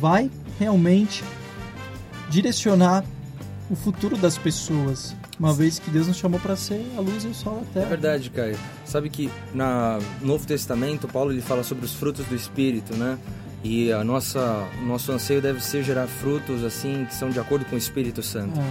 vai 0.00 0.30
realmente 0.60 1.24
direcionar 2.30 3.04
o 3.68 3.74
futuro 3.74 4.16
das 4.16 4.38
pessoas, 4.38 5.14
uma 5.40 5.52
vez 5.52 5.78
que 5.80 5.90
Deus 5.90 6.06
nos 6.06 6.16
chamou 6.16 6.38
para 6.38 6.54
ser 6.54 6.86
a 6.96 7.00
luz 7.00 7.24
e 7.24 7.28
o 7.28 7.34
sol 7.34 7.54
da 7.54 7.60
É 7.60 7.72
terra. 7.82 7.86
verdade, 7.86 8.30
Caio. 8.30 8.56
Sabe 8.84 9.10
que 9.10 9.28
na 9.52 9.98
no 10.20 10.28
Novo 10.28 10.46
Testamento, 10.46 11.08
Paulo 11.08 11.32
ele 11.32 11.42
fala 11.42 11.64
sobre 11.64 11.84
os 11.84 11.92
frutos 11.92 12.24
do 12.26 12.34
Espírito, 12.36 12.94
né? 12.96 13.18
E 13.66 13.92
a 13.92 14.04
nossa, 14.04 14.64
o 14.80 14.86
nosso 14.86 15.10
anseio 15.10 15.42
deve 15.42 15.60
ser 15.62 15.82
gerar 15.82 16.06
frutos 16.06 16.62
assim 16.62 17.04
que 17.04 17.14
são 17.14 17.30
de 17.30 17.40
acordo 17.40 17.64
com 17.64 17.74
o 17.74 17.78
Espírito 17.78 18.22
Santo. 18.22 18.58
É, 18.60 18.64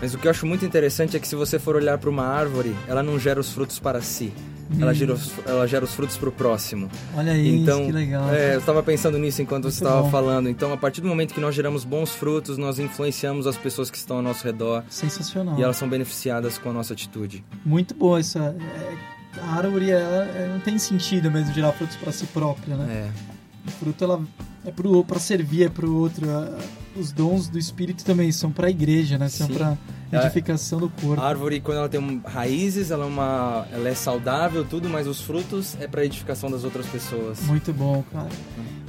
Mas 0.00 0.12
o 0.14 0.18
que 0.18 0.26
eu 0.26 0.30
acho 0.30 0.44
muito 0.46 0.64
interessante 0.64 1.16
é 1.16 1.20
que 1.20 1.28
se 1.28 1.36
você 1.36 1.58
for 1.58 1.76
olhar 1.76 1.98
para 1.98 2.10
uma 2.10 2.24
árvore, 2.24 2.74
ela 2.88 3.02
não 3.02 3.18
gera 3.18 3.38
os 3.38 3.52
frutos 3.52 3.78
para 3.78 4.00
si. 4.00 4.32
Ela, 4.78 4.92
Hum. 4.92 4.94
gera 4.94 5.12
os, 5.14 5.32
ela 5.46 5.66
gera 5.66 5.84
os 5.84 5.92
frutos 5.94 6.16
para 6.16 6.28
o 6.28 6.32
próximo. 6.32 6.88
olha 7.16 7.36
isso, 7.36 7.62
então, 7.62 7.86
que 7.86 7.92
legal. 7.92 8.30
é, 8.32 8.54
eu 8.54 8.60
estava 8.60 8.82
pensando 8.84 9.18
nisso 9.18 9.42
enquanto 9.42 9.64
Muito 9.64 9.74
você 9.76 9.84
estava 9.84 10.08
falando. 10.10 10.48
Então, 10.48 10.72
a 10.72 10.76
partir 10.76 11.00
do 11.00 11.08
momento 11.08 11.34
que 11.34 11.40
nós 11.40 11.54
geramos 11.56 11.84
bons 11.84 12.10
frutos, 12.14 12.56
nós 12.56 12.78
influenciamos 12.78 13.46
as 13.48 13.56
pessoas 13.56 13.90
que 13.90 13.96
estão 13.96 14.16
ao 14.18 14.22
nosso 14.22 14.44
redor 14.44 14.84
Sensacional. 14.88 15.58
e 15.58 15.62
elas 15.62 15.76
são 15.76 15.88
beneficiadas 15.88 16.56
com 16.56 16.70
a 16.70 16.72
nossa 16.72 16.92
atitude. 16.92 17.44
Muito 17.64 17.94
boa 17.94 18.20
essa. 18.20 18.54
é, 18.60 19.40
a 19.40 19.56
árvore 19.56 19.90
ela, 19.90 20.24
não 20.52 20.60
tem 20.60 20.78
sentido 20.78 21.30
mesmo 21.32 21.52
gerar 21.52 21.72
frutos 21.72 21.96
para 21.96 22.12
si 22.12 22.26
própria, 22.26 22.76
né? 22.76 23.08
É. 23.08 23.39
O 23.66 23.70
fruto 23.70 24.04
ela 24.04 24.22
é 24.64 24.70
pro 24.70 25.04
para 25.04 25.18
servir, 25.18 25.64
é 25.64 25.68
pro 25.68 25.94
outro. 25.94 26.28
A- 26.30 26.58
Os 26.96 27.12
dons 27.12 27.48
do 27.48 27.56
espírito 27.56 28.04
também 28.04 28.32
são 28.32 28.50
para 28.50 28.66
a 28.66 28.70
igreja, 28.70 29.16
né? 29.16 29.28
São 29.28 29.46
para 29.46 29.78
É. 30.10 30.16
edificação 30.16 30.80
do 30.80 30.88
corpo. 30.90 31.22
A 31.22 31.28
árvore, 31.28 31.60
quando 31.60 31.78
ela 31.78 31.88
tem 31.88 32.20
raízes, 32.26 32.90
ela 32.90 33.04
é, 33.04 33.08
uma, 33.08 33.64
ela 33.72 33.88
é 33.88 33.94
saudável, 33.94 34.64
tudo, 34.64 34.88
mas 34.88 35.06
os 35.06 35.20
frutos 35.20 35.76
é 35.78 35.86
para 35.86 36.04
edificação 36.04 36.50
das 36.50 36.64
outras 36.64 36.86
pessoas. 36.86 37.40
Muito 37.42 37.72
bom, 37.72 38.02
cara. 38.12 38.28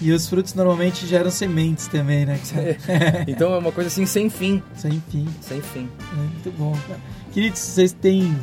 E 0.02 0.12
os 0.12 0.28
frutos 0.28 0.56
normalmente 0.56 1.06
geram 1.06 1.30
sementes 1.30 1.86
também, 1.88 2.26
né? 2.26 2.40
cara? 2.52 3.24
Então 3.30 3.54
é 3.54 3.58
uma 3.60 3.72
coisa 3.72 3.88
assim 3.88 4.08
sem 4.08 4.32
fim. 4.32 4.64
Sem 4.76 5.00
fim. 5.12 5.28
Sem 5.40 5.62
fim. 5.62 5.88
É 6.12 6.16
muito 6.16 6.52
bom, 6.58 6.76
cara. 6.88 7.00
Queridos, 7.32 7.60
se 7.60 7.72
vocês 7.74 7.94
têm 7.94 8.36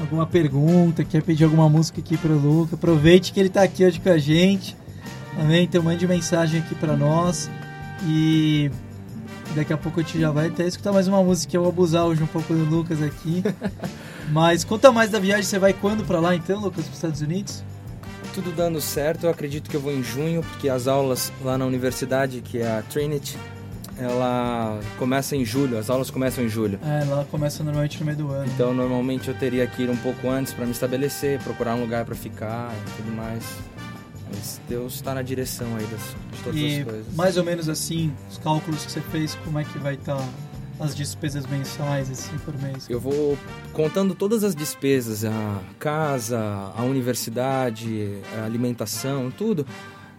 alguma 0.00 0.26
pergunta, 0.26 1.02
quer 1.04 1.22
pedir 1.24 1.42
alguma 1.42 1.68
música 1.68 2.00
aqui 2.00 2.16
pro 2.16 2.38
Luca, 2.38 2.76
aproveite 2.76 3.32
que 3.32 3.40
ele 3.40 3.48
tá 3.50 3.64
aqui 3.64 3.84
hoje 3.84 3.98
com 3.98 4.10
a 4.10 4.16
gente. 4.18 4.76
Amém? 5.38 5.64
Então 5.64 5.82
mande 5.82 6.06
mensagem 6.06 6.60
aqui 6.60 6.74
para 6.74 6.96
nós 6.96 7.50
e 8.06 8.70
daqui 9.54 9.72
a 9.72 9.76
pouco 9.76 10.00
a 10.00 10.02
gente 10.02 10.20
já 10.20 10.30
vai 10.30 10.48
até 10.48 10.66
escutar 10.66 10.92
mais 10.92 11.08
uma 11.08 11.22
música. 11.22 11.56
Eu 11.56 11.62
vou 11.62 11.70
abusar 11.70 12.04
hoje 12.04 12.22
um 12.22 12.26
pouco 12.26 12.52
do 12.52 12.64
Lucas 12.64 13.02
aqui. 13.02 13.42
Mas 14.30 14.64
conta 14.64 14.92
mais 14.92 15.10
da 15.10 15.18
viagem. 15.18 15.44
Você 15.44 15.58
vai 15.58 15.72
quando 15.72 16.04
para 16.04 16.20
lá 16.20 16.34
então, 16.34 16.60
Lucas, 16.60 16.84
para 16.84 16.90
os 16.90 16.96
Estados 16.96 17.20
Unidos? 17.20 17.64
Tudo 18.34 18.50
dando 18.50 18.80
certo, 18.80 19.24
eu 19.24 19.30
acredito 19.30 19.68
que 19.68 19.76
eu 19.76 19.80
vou 19.80 19.92
em 19.92 20.02
junho, 20.02 20.42
porque 20.42 20.66
as 20.66 20.86
aulas 20.86 21.30
lá 21.42 21.58
na 21.58 21.66
universidade, 21.66 22.40
que 22.40 22.58
é 22.58 22.78
a 22.78 22.80
Trinity, 22.80 23.36
ela 23.98 24.80
começa 24.98 25.36
em 25.36 25.44
julho, 25.44 25.76
as 25.76 25.90
aulas 25.90 26.10
começam 26.10 26.42
em 26.42 26.48
julho. 26.48 26.78
É, 26.82 27.04
lá 27.04 27.26
começa 27.30 27.62
normalmente 27.62 28.00
no 28.00 28.06
meio 28.06 28.16
do 28.16 28.32
ano. 28.32 28.50
Então, 28.54 28.72
normalmente 28.72 29.28
eu 29.28 29.34
teria 29.34 29.66
que 29.66 29.82
ir 29.82 29.90
um 29.90 29.96
pouco 29.96 30.30
antes 30.30 30.54
para 30.54 30.64
me 30.64 30.72
estabelecer, 30.72 31.40
procurar 31.40 31.74
um 31.74 31.82
lugar 31.82 32.06
para 32.06 32.14
ficar 32.14 32.72
e 32.72 33.02
tudo 33.02 33.14
mais. 33.14 33.44
Mas 34.34 34.60
Deus 34.68 34.94
está 34.94 35.14
na 35.14 35.22
direção 35.22 35.66
aí 35.76 35.86
das, 35.86 36.00
de 36.00 36.42
todas 36.42 36.60
e 36.60 36.78
as 36.78 36.84
coisas. 36.84 37.14
mais 37.14 37.36
ou 37.36 37.44
menos 37.44 37.68
assim, 37.68 38.12
os 38.30 38.38
cálculos 38.38 38.84
que 38.84 38.92
você 38.92 39.00
fez, 39.00 39.34
como 39.44 39.58
é 39.58 39.64
que 39.64 39.78
vai 39.78 39.94
estar 39.94 40.22
as 40.80 40.94
despesas 40.94 41.46
mensais 41.46 42.10
assim 42.10 42.36
por 42.38 42.58
mês? 42.60 42.88
Eu 42.88 42.98
vou 42.98 43.38
contando 43.72 44.14
todas 44.14 44.42
as 44.42 44.54
despesas, 44.54 45.24
a 45.24 45.60
casa, 45.78 46.40
a 46.76 46.82
universidade, 46.82 48.18
a 48.38 48.44
alimentação, 48.44 49.30
tudo. 49.30 49.66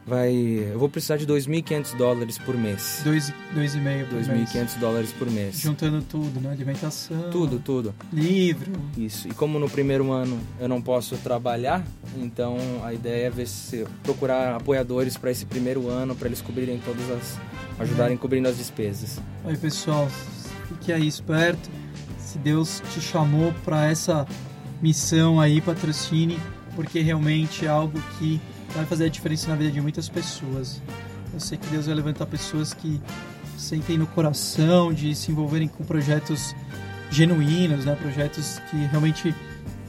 Vai, 0.06 0.34
eu 0.34 0.78
vou 0.78 0.90
precisar 0.90 1.16
de 1.16 1.26
2.500 1.26 1.96
dólares 1.96 2.38
por 2.38 2.58
mês. 2.58 3.02
Dois, 3.04 3.34
dois 3.54 3.74
e 3.74 3.80
meio 3.80 4.06
por 4.08 4.16
mês. 4.16 4.50
2.500 4.50 4.80
dólares 4.80 5.12
por 5.14 5.32
mês. 5.32 5.60
Juntando 5.60 6.02
tudo, 6.02 6.42
né? 6.42 6.52
Alimentação. 6.52 7.32
Tudo, 7.32 7.60
tudo. 7.60 7.96
Livro. 8.12 8.72
Isso. 8.98 9.28
E 9.30 9.34
como 9.34 9.58
no 9.58 9.70
primeiro 9.70 10.12
ano 10.12 10.38
eu 10.60 10.68
não 10.68 10.82
posso 10.82 11.16
trabalhar, 11.18 11.86
então 12.18 12.58
a 12.84 12.94
ideia 12.94 13.28
é 13.28 13.30
ver 13.30 13.48
se 13.48 13.86
procurar 14.04 14.56
apoiadores 14.56 15.16
para 15.16 15.32
esse 15.32 15.46
primeiro 15.46 15.88
ano, 15.88 16.16
para 16.16 16.28
eles 16.28 16.42
cobrirem 16.42 16.80
todas 16.80 17.10
as 17.10 17.40
ajudarem 17.80 18.18
cobrindo 18.18 18.48
as 18.48 18.58
despesas. 18.58 19.20
Aí, 19.46 19.58
pessoal, 19.58 20.10
fique 20.68 20.92
aí 20.92 21.08
esperto. 21.08 21.70
Se 22.18 22.38
Deus 22.38 22.82
te 22.94 23.02
chamou 23.02 23.54
para 23.64 23.90
essa 23.90 24.28
missão 24.82 25.40
aí, 25.40 25.62
patrocine, 25.62 26.40
porque 26.76 27.00
realmente 27.00 27.66
é 27.66 27.70
algo 27.70 28.02
que 28.18 28.42
vai 28.76 28.86
fazer 28.86 29.06
a 29.06 29.10
diferença 29.10 29.48
na 29.50 29.56
vida 29.56 29.72
de 29.72 29.82
muitas 29.82 30.10
pessoas. 30.10 30.82
Eu 31.34 31.40
sei 31.40 31.58
que 31.58 31.68
Deus 31.68 31.86
vai 31.86 31.96
levantar 31.96 32.26
pessoas 32.26 32.74
que 32.74 33.00
sentem 33.58 33.98
no 33.98 34.08
coração 34.08 34.94
de 34.94 35.16
se 35.16 35.32
envolverem 35.32 35.68
com 35.68 35.84
projetos 35.84 36.56
genuínos, 37.10 37.86
né? 37.86 37.96
Projetos 37.96 38.60
que 38.70 38.78
realmente 38.88 39.34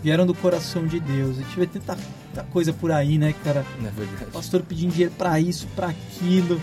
vieram 0.03 0.27
do 0.27 0.35
coração 0.35 0.87
de 0.87 1.01
Deus. 1.01 1.39
A 1.39 1.43
gente 1.43 1.57
vê 1.59 1.67
tanta, 1.67 1.97
tanta 2.35 2.47
coisa 2.51 2.73
por 2.73 2.91
aí, 2.93 3.19
né, 3.19 3.35
cara? 3.45 3.65
Não 3.81 3.89
é 3.89 3.91
verdade? 3.91 4.31
Pastor 4.33 4.63
pedindo 4.63 4.93
dinheiro 4.93 5.13
pra 5.17 5.41
isso, 5.41 5.67
pra 5.75 5.89
aquilo. 5.89 6.61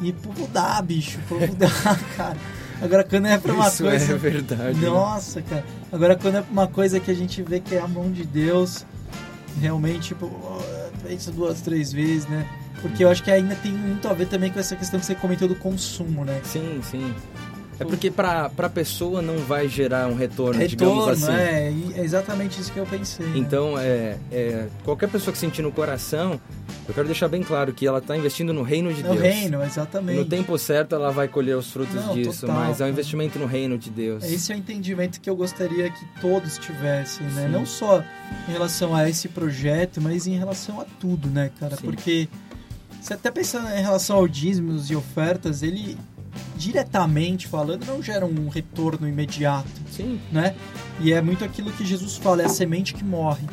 E 0.00 0.12
povo 0.12 0.46
dá, 0.52 0.80
bicho. 0.82 1.18
Povo 1.28 1.54
dá, 1.54 1.68
cara. 2.16 2.36
Agora 2.82 3.04
quando 3.04 3.26
é 3.26 3.38
pra 3.38 3.54
uma 3.54 3.68
Isso 3.68 3.82
coisa. 3.84 4.12
é 4.12 4.16
verdade. 4.16 4.78
né? 4.78 4.88
Nossa, 4.88 5.40
cara. 5.40 5.64
Agora 5.90 6.16
quando 6.16 6.36
é 6.36 6.42
pra 6.42 6.52
uma 6.52 6.66
coisa 6.66 7.00
que 7.00 7.10
a 7.10 7.14
gente 7.14 7.42
vê 7.42 7.60
que 7.60 7.74
é 7.74 7.80
a 7.80 7.88
mão 7.88 8.10
de 8.10 8.24
Deus, 8.24 8.84
realmente, 9.60 10.08
tipo, 10.08 10.30
pensa 11.02 11.30
duas, 11.30 11.60
três 11.60 11.92
vezes, 11.92 12.26
né? 12.26 12.48
Porque 12.82 13.04
eu 13.04 13.08
acho 13.08 13.22
que 13.22 13.30
ainda 13.30 13.54
tem 13.56 13.72
muito 13.72 14.06
a 14.08 14.12
ver 14.12 14.26
também 14.26 14.50
com 14.52 14.58
essa 14.58 14.76
questão 14.76 15.00
que 15.00 15.06
você 15.06 15.14
comentou 15.14 15.48
do 15.48 15.54
consumo, 15.56 16.24
né? 16.24 16.40
Sim, 16.44 16.80
sim. 16.82 17.14
É 17.78 17.84
porque 17.84 18.10
pra, 18.10 18.48
pra 18.48 18.70
pessoa 18.70 19.20
não 19.20 19.36
vai 19.38 19.68
gerar 19.68 20.08
um 20.08 20.14
retorno, 20.14 20.66
digamos 20.66 21.06
Retorno, 21.20 21.26
assim. 21.26 21.32
é, 21.32 21.74
é 21.96 22.00
exatamente 22.04 22.60
isso 22.60 22.72
que 22.72 22.78
eu 22.78 22.86
pensei. 22.86 23.26
Então, 23.34 23.78
é, 23.78 24.16
é, 24.32 24.68
qualquer 24.82 25.08
pessoa 25.10 25.30
que 25.32 25.38
sentir 25.38 25.60
no 25.60 25.70
coração, 25.70 26.40
eu 26.88 26.94
quero 26.94 27.06
deixar 27.06 27.28
bem 27.28 27.42
claro 27.42 27.74
que 27.74 27.86
ela 27.86 27.98
está 27.98 28.16
investindo 28.16 28.52
no 28.54 28.62
reino 28.62 28.92
de 28.94 29.02
no 29.02 29.10
Deus. 29.10 29.20
reino, 29.20 29.62
exatamente. 29.62 30.18
No 30.18 30.24
tempo 30.24 30.56
certo 30.58 30.94
ela 30.94 31.10
vai 31.10 31.28
colher 31.28 31.56
os 31.56 31.70
frutos 31.70 31.94
Não, 31.94 32.14
disso, 32.14 32.42
total, 32.46 32.56
mas 32.56 32.80
é 32.80 32.86
um 32.86 32.88
investimento 32.88 33.38
no 33.38 33.46
reino 33.46 33.76
de 33.76 33.90
Deus. 33.90 34.24
Esse 34.24 34.52
é 34.52 34.54
o 34.54 34.58
entendimento 34.58 35.20
que 35.20 35.28
eu 35.28 35.36
gostaria 35.36 35.90
que 35.90 36.04
todos 36.20 36.56
tivessem, 36.56 37.26
né? 37.28 37.42
Sim. 37.46 37.52
Não 37.52 37.66
só 37.66 38.02
em 38.48 38.52
relação 38.52 38.94
a 38.94 39.08
esse 39.08 39.28
projeto, 39.28 40.00
mas 40.00 40.26
em 40.26 40.38
relação 40.38 40.80
a 40.80 40.86
tudo, 40.98 41.28
né, 41.28 41.50
cara? 41.60 41.76
Sim. 41.76 41.82
Porque 41.84 42.28
você 43.00 43.12
até 43.14 43.30
pensando 43.30 43.68
em 43.68 43.82
relação 43.82 44.16
ao 44.16 44.26
dízimos 44.26 44.90
e 44.90 44.96
ofertas, 44.96 45.62
ele 45.62 45.98
diretamente 46.56 47.46
falando 47.46 47.84
não 47.86 48.02
gera 48.02 48.24
um 48.24 48.48
retorno 48.48 49.08
imediato, 49.08 49.68
Sim, 49.90 50.20
né? 50.32 50.54
E 51.00 51.12
é 51.12 51.20
muito 51.20 51.44
aquilo 51.44 51.70
que 51.72 51.84
Jesus 51.84 52.16
fala, 52.16 52.42
é 52.42 52.46
a 52.46 52.48
semente 52.48 52.94
que 52.94 53.04
morre. 53.04 53.44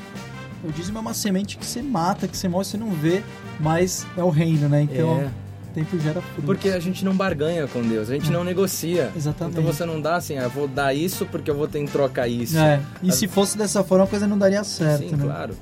O 0.63 0.71
dízimo 0.71 0.97
é 0.97 1.01
uma 1.01 1.13
semente 1.13 1.57
que 1.57 1.65
você 1.65 1.81
mata, 1.81 2.27
que 2.27 2.37
você 2.37 2.47
morre, 2.47 2.65
você 2.65 2.77
não 2.77 2.91
vê, 2.91 3.21
mas 3.59 4.07
é 4.15 4.23
o 4.23 4.29
reino, 4.29 4.69
né? 4.69 4.83
Então, 4.83 5.19
é. 5.21 5.25
o 5.25 5.73
tempo 5.73 5.99
gera 5.99 6.21
frutos. 6.21 6.45
Porque 6.45 6.69
a 6.69 6.79
gente 6.79 7.03
não 7.03 7.13
barganha 7.13 7.67
com 7.67 7.81
Deus, 7.81 8.09
a 8.09 8.13
gente 8.13 8.31
não 8.31 8.45
negocia. 8.45 9.11
Exatamente. 9.13 9.59
Então 9.59 9.73
você 9.73 9.85
não 9.85 9.99
dá 9.99 10.15
assim, 10.15 10.37
ah, 10.37 10.47
vou 10.47 10.65
dar 10.67 10.93
isso 10.93 11.25
porque 11.25 11.51
eu 11.51 11.55
vou 11.55 11.67
ter 11.67 11.79
em 11.79 11.85
troca 11.85 12.25
isso. 12.29 12.57
É, 12.57 12.81
e 13.01 13.09
As- 13.09 13.15
se 13.15 13.27
fosse 13.27 13.57
dessa 13.57 13.83
forma, 13.83 14.05
a 14.05 14.07
coisa 14.07 14.25
não 14.25 14.37
daria 14.37 14.63
certo, 14.63 15.09
Sim, 15.09 15.15
né? 15.17 15.25
claro. 15.25 15.53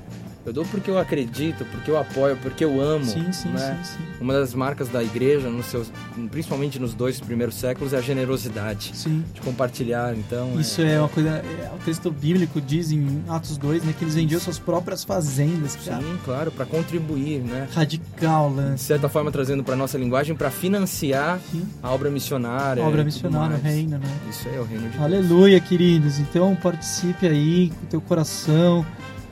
Eu 0.44 0.52
dou 0.52 0.64
porque 0.64 0.90
eu 0.90 0.98
acredito, 0.98 1.64
porque 1.66 1.90
eu 1.90 1.96
apoio, 1.96 2.36
porque 2.36 2.64
eu 2.64 2.80
amo. 2.80 3.04
Sim, 3.04 3.30
sim, 3.32 3.48
né? 3.50 3.78
sim, 3.84 3.96
sim. 3.96 4.04
Uma 4.20 4.32
das 4.34 4.54
marcas 4.54 4.88
da 4.88 5.02
igreja, 5.02 5.48
nos 5.48 5.66
seus, 5.66 5.92
principalmente 6.30 6.78
nos 6.80 6.94
dois 6.94 7.20
primeiros 7.20 7.54
séculos, 7.54 7.92
é 7.92 7.98
a 7.98 8.00
generosidade. 8.00 8.90
Sim. 8.94 9.24
De 9.32 9.40
compartilhar, 9.40 10.16
então. 10.16 10.58
Isso 10.60 10.82
é 10.82 10.98
uma 10.98 11.08
coisa. 11.08 11.28
é, 11.30 11.70
o 11.74 11.78
texto 11.84 12.10
bíblico 12.10 12.60
diz 12.60 12.90
em 12.90 13.22
Atos 13.28 13.56
2, 13.56 13.84
né? 13.84 13.94
Que 13.96 14.04
eles 14.04 14.14
vendiam 14.16 14.40
suas 14.40 14.58
próprias 14.58 15.04
fazendas. 15.04 15.76
Cara. 15.76 16.02
Sim, 16.02 16.18
claro, 16.24 16.50
para 16.50 16.66
contribuir, 16.66 17.40
né? 17.40 17.68
Radical, 17.72 18.50
De 18.50 18.56
lance. 18.56 18.84
certa 18.84 19.08
forma, 19.08 19.30
trazendo 19.30 19.62
para 19.62 19.76
nossa 19.76 19.96
linguagem, 19.96 20.34
para 20.34 20.50
financiar 20.50 21.40
Sim. 21.52 21.62
a 21.82 21.90
obra 21.90 22.10
missionária. 22.10 22.82
Obra 22.82 23.02
e 23.02 23.04
tudo 23.04 23.04
missionária, 23.04 23.56
o 23.56 23.60
reino, 23.60 23.98
né? 23.98 24.08
Isso 24.28 24.48
é 24.48 24.58
o 24.58 24.64
reino 24.64 24.84
de 24.84 24.90
Deus. 24.90 25.02
Aleluia, 25.04 25.60
queridos. 25.60 26.18
Então 26.18 26.54
participe 26.56 27.26
aí 27.28 27.70
com 27.70 27.84
o 27.84 27.88
teu 27.88 28.00
coração, 28.00 28.84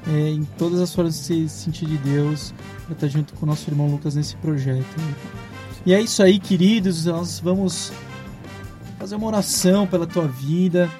é, 0.07 0.31
em 0.31 0.45
todas 0.59 0.81
as 0.81 0.95
formas 0.95 1.15
de 1.15 1.21
se 1.21 1.49
sentir 1.49 1.87
de 1.87 1.99
Deus, 1.99 2.55
para 2.85 2.95
estar 2.95 3.09
junto 3.09 3.35
com 3.35 3.45
o 3.45 3.49
nosso 3.49 3.69
irmão 3.69 3.89
Lucas 3.89 4.15
nesse 4.15 4.37
projeto. 4.37 4.87
E 5.85 5.93
é 5.93 6.01
isso 6.01 6.23
aí, 6.23 6.39
queridos. 6.39 7.07
Nós 7.07 7.41
vamos 7.41 7.93
fazer 8.99 9.17
uma 9.17 9.27
oração 9.27 9.87
pela 9.87 10.07
tua 10.07 10.29
vida. 10.29 10.91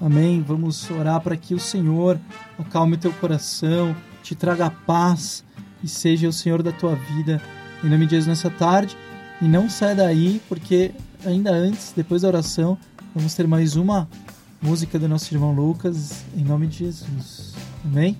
Amém. 0.00 0.42
Vamos 0.42 0.90
orar 0.90 1.20
para 1.20 1.36
que 1.36 1.54
o 1.54 1.60
Senhor 1.60 2.18
acalme 2.58 2.96
teu 2.96 3.12
coração, 3.12 3.94
te 4.22 4.34
traga 4.34 4.70
paz 4.70 5.44
e 5.82 5.88
seja 5.88 6.28
o 6.28 6.32
Senhor 6.32 6.62
da 6.62 6.72
tua 6.72 6.94
vida. 6.94 7.40
Em 7.82 7.88
nome 7.88 8.06
de 8.06 8.12
Jesus 8.12 8.26
nessa 8.26 8.50
tarde. 8.50 8.96
E 9.40 9.44
não 9.46 9.68
saia 9.68 9.94
daí, 9.94 10.40
porque 10.48 10.92
ainda 11.24 11.50
antes, 11.52 11.92
depois 11.94 12.22
da 12.22 12.28
oração, 12.28 12.78
vamos 13.14 13.34
ter 13.34 13.46
mais 13.46 13.76
uma 13.76 14.08
música 14.60 14.98
do 14.98 15.08
nosso 15.08 15.32
irmão 15.34 15.52
Lucas, 15.52 16.24
em 16.36 16.42
nome 16.44 16.66
de 16.66 16.78
Jesus. 16.78 17.52
Amém? 17.84 18.16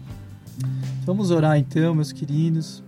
Vamos 1.04 1.30
orar 1.30 1.58
então, 1.58 1.94
meus 1.94 2.12
queridos. 2.12 2.82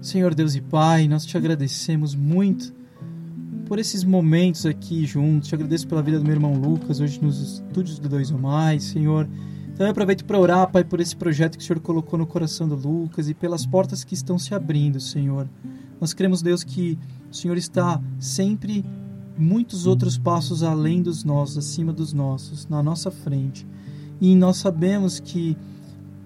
Senhor 0.00 0.34
Deus 0.34 0.54
e 0.54 0.60
Pai, 0.62 1.06
nós 1.06 1.26
te 1.26 1.36
agradecemos 1.36 2.14
muito 2.14 2.72
por 3.66 3.78
esses 3.78 4.02
momentos 4.04 4.64
aqui 4.64 5.04
juntos. 5.04 5.50
Te 5.50 5.54
agradeço 5.54 5.86
pela 5.86 6.02
vida 6.02 6.18
do 6.18 6.24
meu 6.24 6.32
irmão 6.32 6.54
Lucas, 6.54 6.98
hoje 6.98 7.22
nos 7.22 7.38
estúdios 7.40 7.98
do 7.98 8.08
Dois 8.08 8.30
ou 8.30 8.38
Mais, 8.38 8.84
Senhor. 8.84 9.28
Então 9.74 9.86
eu 9.86 9.90
aproveito 9.90 10.24
para 10.24 10.38
orar, 10.38 10.72
Pai, 10.72 10.82
por 10.82 10.98
esse 10.98 11.14
projeto 11.14 11.58
que 11.58 11.62
o 11.62 11.66
Senhor 11.66 11.80
colocou 11.80 12.18
no 12.18 12.26
coração 12.26 12.66
do 12.66 12.74
Lucas 12.74 13.28
e 13.28 13.34
pelas 13.34 13.66
portas 13.66 14.02
que 14.02 14.14
estão 14.14 14.38
se 14.38 14.54
abrindo, 14.54 15.00
Senhor. 15.00 15.46
Nós 16.00 16.14
cremos, 16.14 16.40
Deus, 16.40 16.64
que 16.64 16.98
o 17.30 17.34
Senhor 17.34 17.58
está 17.58 18.00
sempre 18.18 18.82
muitos 19.36 19.86
outros 19.86 20.16
passos 20.16 20.62
além 20.62 21.02
dos 21.02 21.22
nossos, 21.22 21.58
acima 21.58 21.92
dos 21.92 22.14
nossos, 22.14 22.66
na 22.66 22.82
nossa 22.82 23.10
frente. 23.10 23.66
E 24.22 24.34
nós 24.34 24.56
sabemos 24.56 25.20
que 25.20 25.54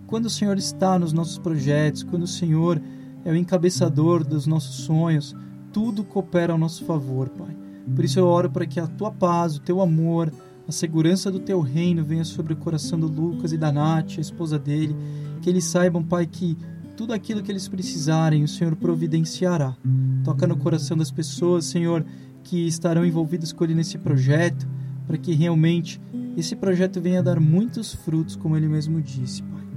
quando 0.08 0.24
o 0.24 0.30
Senhor 0.30 0.56
está 0.56 0.98
nos 0.98 1.12
nossos 1.12 1.38
projetos, 1.38 2.02
quando 2.02 2.22
o 2.22 2.26
Senhor 2.26 2.80
é 3.24 3.30
o 3.30 3.36
encabeçador 3.36 4.26
dos 4.26 4.46
nossos 4.46 4.76
sonhos, 4.76 5.36
tudo 5.70 6.02
coopera 6.02 6.54
ao 6.54 6.58
nosso 6.58 6.84
favor, 6.86 7.28
Pai. 7.28 7.54
Por 7.94 8.04
isso 8.04 8.18
eu 8.18 8.26
oro 8.26 8.50
para 8.50 8.66
que 8.66 8.80
a 8.80 8.86
tua 8.86 9.10
paz, 9.10 9.56
o 9.56 9.60
teu 9.60 9.82
amor, 9.82 10.32
a 10.66 10.72
segurança 10.72 11.30
do 11.30 11.38
teu 11.38 11.60
reino 11.60 12.02
venha 12.02 12.24
sobre 12.24 12.54
o 12.54 12.56
coração 12.56 12.98
do 12.98 13.06
Lucas 13.06 13.52
e 13.52 13.58
da 13.58 13.70
Nath, 13.70 14.14
a 14.16 14.20
esposa 14.20 14.58
dele, 14.58 14.96
que 15.42 15.50
eles 15.50 15.64
saibam, 15.64 16.02
Pai, 16.02 16.26
que 16.26 16.56
tudo 16.96 17.12
aquilo 17.12 17.42
que 17.42 17.52
eles 17.52 17.68
precisarem, 17.68 18.42
o 18.42 18.48
Senhor 18.48 18.74
providenciará. 18.76 19.76
Toca 20.24 20.46
no 20.46 20.56
coração 20.56 20.96
das 20.96 21.10
pessoas, 21.10 21.66
Senhor, 21.66 22.02
que 22.42 22.66
estarão 22.66 23.04
envolvidas 23.04 23.52
com 23.52 23.62
ele 23.62 23.74
nesse 23.74 23.98
projeto, 23.98 24.66
para 25.06 25.18
que 25.18 25.34
realmente 25.34 26.00
esse 26.34 26.56
projeto 26.56 26.98
venha 26.98 27.22
dar 27.22 27.38
muitos 27.38 27.92
frutos, 27.92 28.36
como 28.36 28.56
ele 28.56 28.68
mesmo 28.68 29.02
disse, 29.02 29.42
Pai. 29.42 29.67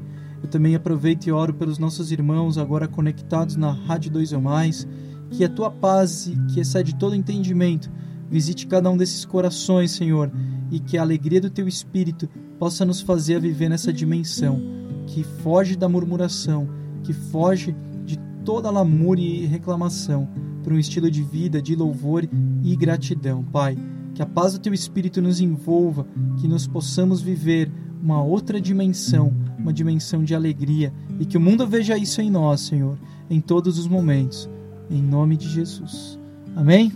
Eu 0.41 0.49
também 0.49 0.75
aproveito 0.75 1.27
e 1.27 1.31
oro 1.31 1.53
pelos 1.53 1.77
nossos 1.77 2.11
irmãos 2.11 2.57
agora 2.57 2.87
conectados 2.87 3.55
na 3.55 3.71
Rádio 3.71 4.11
2 4.11 4.33
ou 4.33 4.41
Mais, 4.41 4.87
que 5.29 5.43
a 5.43 5.49
tua 5.49 5.69
paz, 5.69 6.31
que 6.53 6.59
excede 6.59 6.95
todo 6.95 7.15
entendimento, 7.15 7.91
visite 8.29 8.67
cada 8.67 8.89
um 8.89 8.97
desses 8.97 9.23
corações, 9.23 9.91
Senhor, 9.91 10.31
e 10.71 10.79
que 10.79 10.97
a 10.97 11.01
alegria 11.01 11.41
do 11.41 11.49
teu 11.49 11.67
espírito 11.67 12.27
possa 12.57 12.85
nos 12.85 13.01
fazer 13.01 13.39
viver 13.39 13.69
nessa 13.69 13.93
dimensão 13.93 14.81
que 15.07 15.23
foge 15.23 15.75
da 15.75 15.89
murmuração, 15.89 16.69
que 17.03 17.13
foge 17.13 17.75
de 18.05 18.17
toda 18.45 18.71
lamúria 18.71 19.43
e 19.43 19.45
reclamação 19.45 20.27
por 20.63 20.73
um 20.73 20.79
estilo 20.79 21.09
de 21.09 21.21
vida 21.21 21.61
de 21.61 21.75
louvor 21.75 22.27
e 22.63 22.75
gratidão, 22.75 23.43
Pai. 23.43 23.77
Que 24.13 24.21
a 24.21 24.25
paz 24.25 24.53
do 24.53 24.59
Teu 24.59 24.73
Espírito 24.73 25.21
nos 25.21 25.39
envolva, 25.39 26.05
que 26.39 26.47
nos 26.47 26.67
possamos 26.67 27.21
viver 27.21 27.71
uma 28.01 28.23
outra 28.23 28.59
dimensão, 28.59 29.31
uma 29.57 29.71
dimensão 29.71 30.23
de 30.23 30.33
alegria, 30.33 30.91
e 31.19 31.25
que 31.25 31.37
o 31.37 31.41
mundo 31.41 31.67
veja 31.67 31.97
isso 31.97 32.21
em 32.21 32.31
nós, 32.31 32.61
Senhor, 32.61 32.97
em 33.29 33.39
todos 33.39 33.77
os 33.77 33.87
momentos. 33.87 34.49
Em 34.89 35.01
nome 35.01 35.37
de 35.37 35.47
Jesus. 35.47 36.19
Amém? 36.55 36.91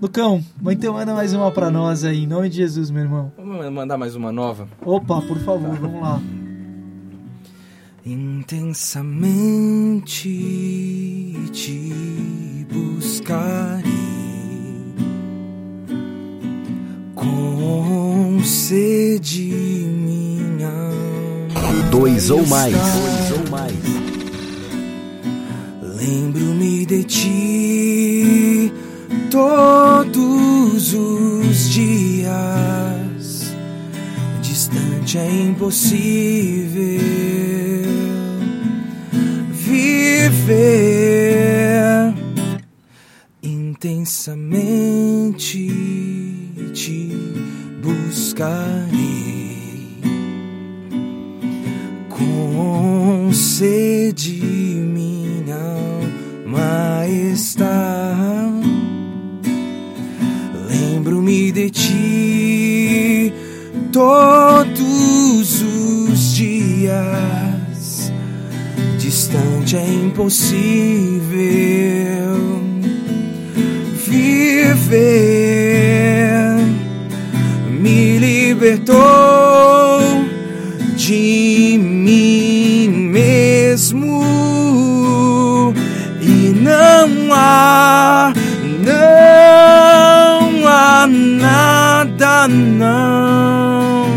Lucão, 0.00 0.42
então 0.68 0.94
manda 0.94 1.14
mais 1.14 1.32
uma 1.32 1.52
para 1.52 1.70
nós 1.70 2.02
aí, 2.02 2.24
em 2.24 2.26
nome 2.26 2.48
de 2.48 2.56
Jesus, 2.56 2.90
meu 2.90 3.02
irmão. 3.02 3.30
Vamos 3.36 3.72
mandar 3.72 3.96
mais 3.96 4.16
uma 4.16 4.32
nova? 4.32 4.66
Opa, 4.84 5.20
por 5.22 5.38
favor, 5.38 5.76
vamos 5.76 6.00
lá. 6.02 6.20
Intensamente 8.04 8.98
te 11.52 12.66
buscarei 12.68 13.92
com 18.32 18.42
sede 18.44 19.42
minha 19.42 20.68
alma. 20.68 21.90
Dois 21.90 22.30
ou 22.30 22.46
mais. 22.46 22.72
Dois 22.72 23.32
ou 23.32 23.50
mais. 23.50 23.74
Lembro-me 25.98 26.86
de 26.86 27.04
ti 27.04 28.72
todos 29.30 30.94
os 30.94 31.68
dias. 31.70 33.52
Distante 34.40 35.18
é 35.18 35.42
impossível 35.42 37.02
viver 39.52 41.02
intensamente 43.42 45.68
te 46.72 47.11
buscarei. 47.82 48.92
Com 52.08 53.30
sede 53.32 54.40
minha 54.40 55.56
alma 55.56 57.06
está 57.08 58.48
lembro-me 60.68 61.50
de 61.50 61.70
ti 61.70 63.32
todos 63.90 65.62
os 65.62 66.34
dias. 66.34 68.12
Distante 68.98 69.76
é 69.76 69.92
impossível 69.92 71.22
viver 74.06 75.31
libertou 78.72 80.24
de 80.96 81.78
mim 81.78 82.88
mesmo. 82.88 84.22
E 86.20 86.54
não 86.54 87.32
há 87.32 88.32
não 88.84 90.68
há 90.68 91.06
nada 91.06 92.48
não 92.48 94.08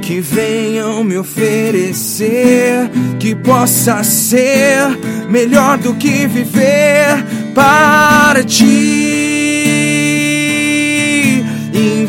que 0.00 0.20
venham 0.20 1.04
me 1.04 1.16
oferecer 1.18 2.90
que 3.18 3.34
possa 3.34 4.02
ser 4.02 4.98
melhor 5.28 5.78
do 5.78 5.94
que 5.94 6.26
viver 6.26 7.24
para 7.54 8.42
ti 8.44 9.25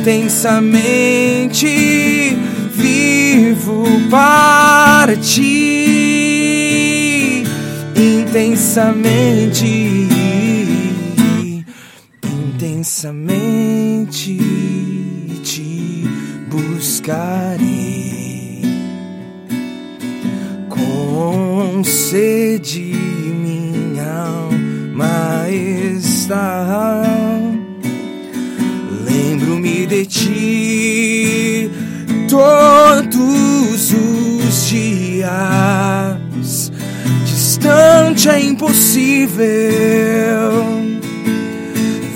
intensamente 0.07 2.37
vivo 2.73 3.83
para 4.09 5.17
ti. 5.17 6.23
Intensamente 7.93 9.67
intensamente 12.23 14.37
te 15.43 16.05
buscarei. 16.49 17.57
Com 20.69 21.83
sede 21.83 22.95
minha 23.33 24.09
alma 24.09 25.49
está 25.49 26.66
todos 32.27 33.93
os 33.93 34.67
dias. 34.67 35.31
Distante 37.25 38.29
é 38.29 38.39
impossível 38.39 39.47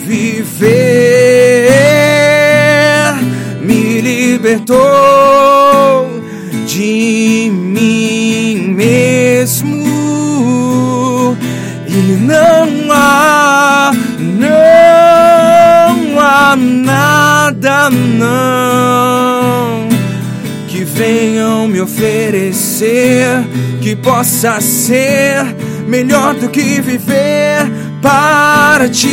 viver. 0.05 1.71
Me 3.61 4.01
libertou 4.01 4.75
de 6.67 7.49
mim 7.51 8.73
mesmo. 8.75 9.81
E 11.87 12.17
não 12.21 12.91
há 12.91 13.91
não 14.19 16.19
há 16.19 16.55
nada 16.55 17.89
não 17.89 19.20
venham 21.01 21.67
me 21.67 21.81
oferecer 21.81 23.25
que 23.81 23.95
possa 23.95 24.61
ser 24.61 25.43
melhor 25.87 26.35
do 26.35 26.47
que 26.47 26.79
viver 26.79 27.67
para 28.03 28.87
ti. 28.87 29.09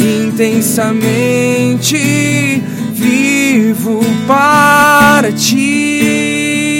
Intensamente 0.00 2.62
vivo 2.94 4.00
para 4.26 5.30
ti. 5.30 6.72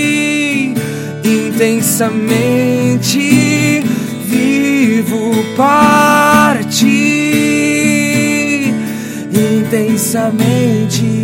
Intensamente 1.22 3.85
vivo 4.26 5.35
para 5.55 6.64
ti. 6.64 8.72
Intensamente 9.31 11.15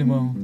irmão. 0.00 0.34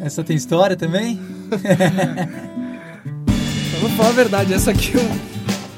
Essa 0.00 0.24
tem 0.24 0.36
história 0.36 0.76
também? 0.76 1.18
Vou 3.80 3.90
falar 3.90 4.10
a 4.10 4.12
verdade, 4.12 4.54
essa 4.54 4.70
aqui 4.70 4.92
eu, 4.94 5.02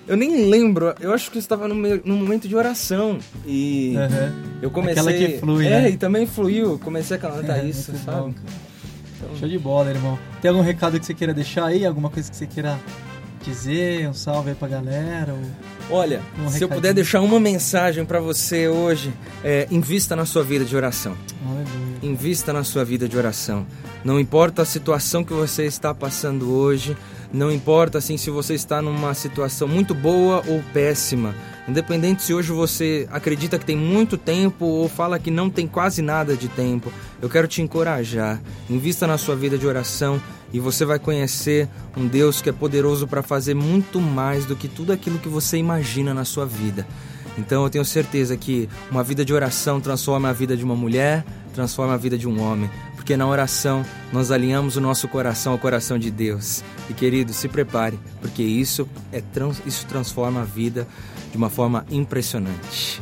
eu 0.09 0.17
nem 0.17 0.47
lembro. 0.49 0.95
Eu 1.01 1.13
acho 1.13 1.31
que 1.31 1.39
eu 1.39 1.41
estava 1.41 1.67
no, 1.69 1.75
momento 1.75 2.47
de 2.49 2.55
oração. 2.55 3.19
E 3.47 3.95
Aham. 3.97 4.33
eu 4.63 4.71
comecei. 4.71 5.01
Aquela 5.03 5.13
que 5.17 5.39
flui, 5.39 5.67
É, 5.67 5.83
né? 5.83 5.91
e 5.91 5.97
também 5.97 6.27
fluiu. 6.27 6.79
Comecei 6.79 7.17
a 7.17 7.21
cantar 7.21 7.59
É, 7.59 7.65
isso, 7.65 7.93
sabe? 8.05 8.21
bom, 8.21 8.33
cara. 8.33 8.65
Show 9.39 9.49
de 9.49 9.59
bola, 9.59 9.91
irmão. 9.91 10.19
Tem 10.43 10.51
algum 10.51 10.63
recado 10.63 11.01
que 11.01 11.07
você 11.07 11.15
queira 11.15 11.33
deixar 11.33 11.67
aí? 11.67 11.87
Alguma 11.87 12.11
coisa 12.11 12.31
que 12.31 12.37
você 12.37 12.47
queira 12.47 12.79
dizer? 13.43 14.07
Um 14.09 14.13
salve 14.15 14.51
aí 14.51 14.55
pra 14.55 14.69
galera? 14.69 15.33
Ou... 15.33 15.41
Olha, 15.99 16.21
Um 16.39 16.49
se 16.51 16.63
eu 16.63 16.69
puder 16.69 16.93
deixar 16.93 17.21
uma 17.23 17.41
mensagem 17.41 18.05
pra 18.05 18.21
você 18.21 18.69
hoje, 18.69 19.13
é, 19.43 19.67
invista 19.71 20.15
na 20.15 20.27
sua 20.27 20.43
vida 20.43 20.65
de 20.65 20.77
oração. 20.77 21.15
Aleluia. 21.47 21.94
Invista 22.05 22.53
na 22.53 22.63
sua 22.63 22.85
vida 22.85 23.09
de 23.09 23.17
oração. 23.17 23.67
Não 24.05 24.21
importa 24.21 24.61
a 24.61 24.67
situação 24.67 25.25
que 25.25 25.33
você 25.33 25.65
está 25.65 25.95
passando 25.95 26.53
hoje, 26.53 26.95
não 27.33 27.51
importa 27.51 27.97
assim 27.97 28.19
se 28.19 28.29
você 28.29 28.53
está 28.53 28.83
numa 28.83 29.15
situação 29.15 29.67
muito 29.67 29.95
boa 29.95 30.43
ou 30.47 30.63
péssima. 30.75 31.35
Independente 31.67 32.23
se 32.23 32.35
hoje 32.35 32.53
você 32.53 33.09
acredita 33.11 33.59
que 33.59 33.65
tem 33.65 33.75
muito 33.75 34.19
tempo 34.19 34.67
ou 34.67 34.87
fala 34.87 35.19
que 35.19 35.31
não 35.31 35.49
tem 35.49 35.67
quase 35.67 36.03
nada 36.03 36.37
de 36.37 36.47
tempo, 36.47 36.93
eu 37.23 37.31
quero 37.31 37.49
te 37.49 37.63
encorajar. 37.63 38.39
Invista 38.69 39.07
na 39.07 39.17
sua 39.17 39.35
vida 39.35 39.57
de 39.57 39.67
oração 39.67 40.21
e 40.53 40.61
você 40.61 40.85
vai 40.85 40.99
conhecer 40.99 41.71
um 41.97 42.07
Deus 42.07 42.43
que 42.43 42.51
é 42.51 42.53
poderoso 42.53 43.09
para 43.09 43.23
fazer 43.23 43.55
muito 43.55 43.99
mais 43.99 44.45
do 44.45 44.55
que 44.55 44.69
tudo 44.69 44.93
aquilo 44.93 45.19
que 45.19 45.29
você 45.29 45.57
imagina 45.57 46.13
na 46.13 46.27
sua 46.27 46.45
vida. 46.45 46.87
Então 47.37 47.65
eu 47.65 47.71
tenho 47.71 47.85
certeza 47.85 48.37
que 48.37 48.69
uma 48.91 49.03
vida 49.03 49.25
de 49.25 49.33
oração 49.33 49.81
transforma 49.81 50.29
a 50.29 50.33
vida 50.33 50.57
de 50.57 50.65
uma 50.65 50.77
mulher, 50.77 51.25
transforma 51.53 51.95
a 51.95 51.97
vida 51.97 52.17
de 52.17 52.29
um 52.29 52.41
homem, 52.41 52.71
porque 52.95 53.17
na 53.17 53.27
oração 53.27 53.85
nós 54.13 54.31
alinhamos 54.31 54.77
o 54.77 54.81
nosso 54.81 55.09
coração 55.09 55.53
ao 55.53 55.59
coração 55.59 55.99
de 55.99 56.11
Deus. 56.11 56.63
E 56.89 56.95
querido, 56.95 57.33
se 57.33 57.49
prepare, 57.49 57.99
porque 58.21 58.43
isso 58.43 58.89
é 59.13 59.21
trans, 59.21 59.61
isso 59.67 59.87
transforma 59.87 60.43
a 60.43 60.45
vida 60.45 60.87
de 61.31 61.37
uma 61.37 61.51
forma 61.51 61.85
impressionante. 61.91 63.01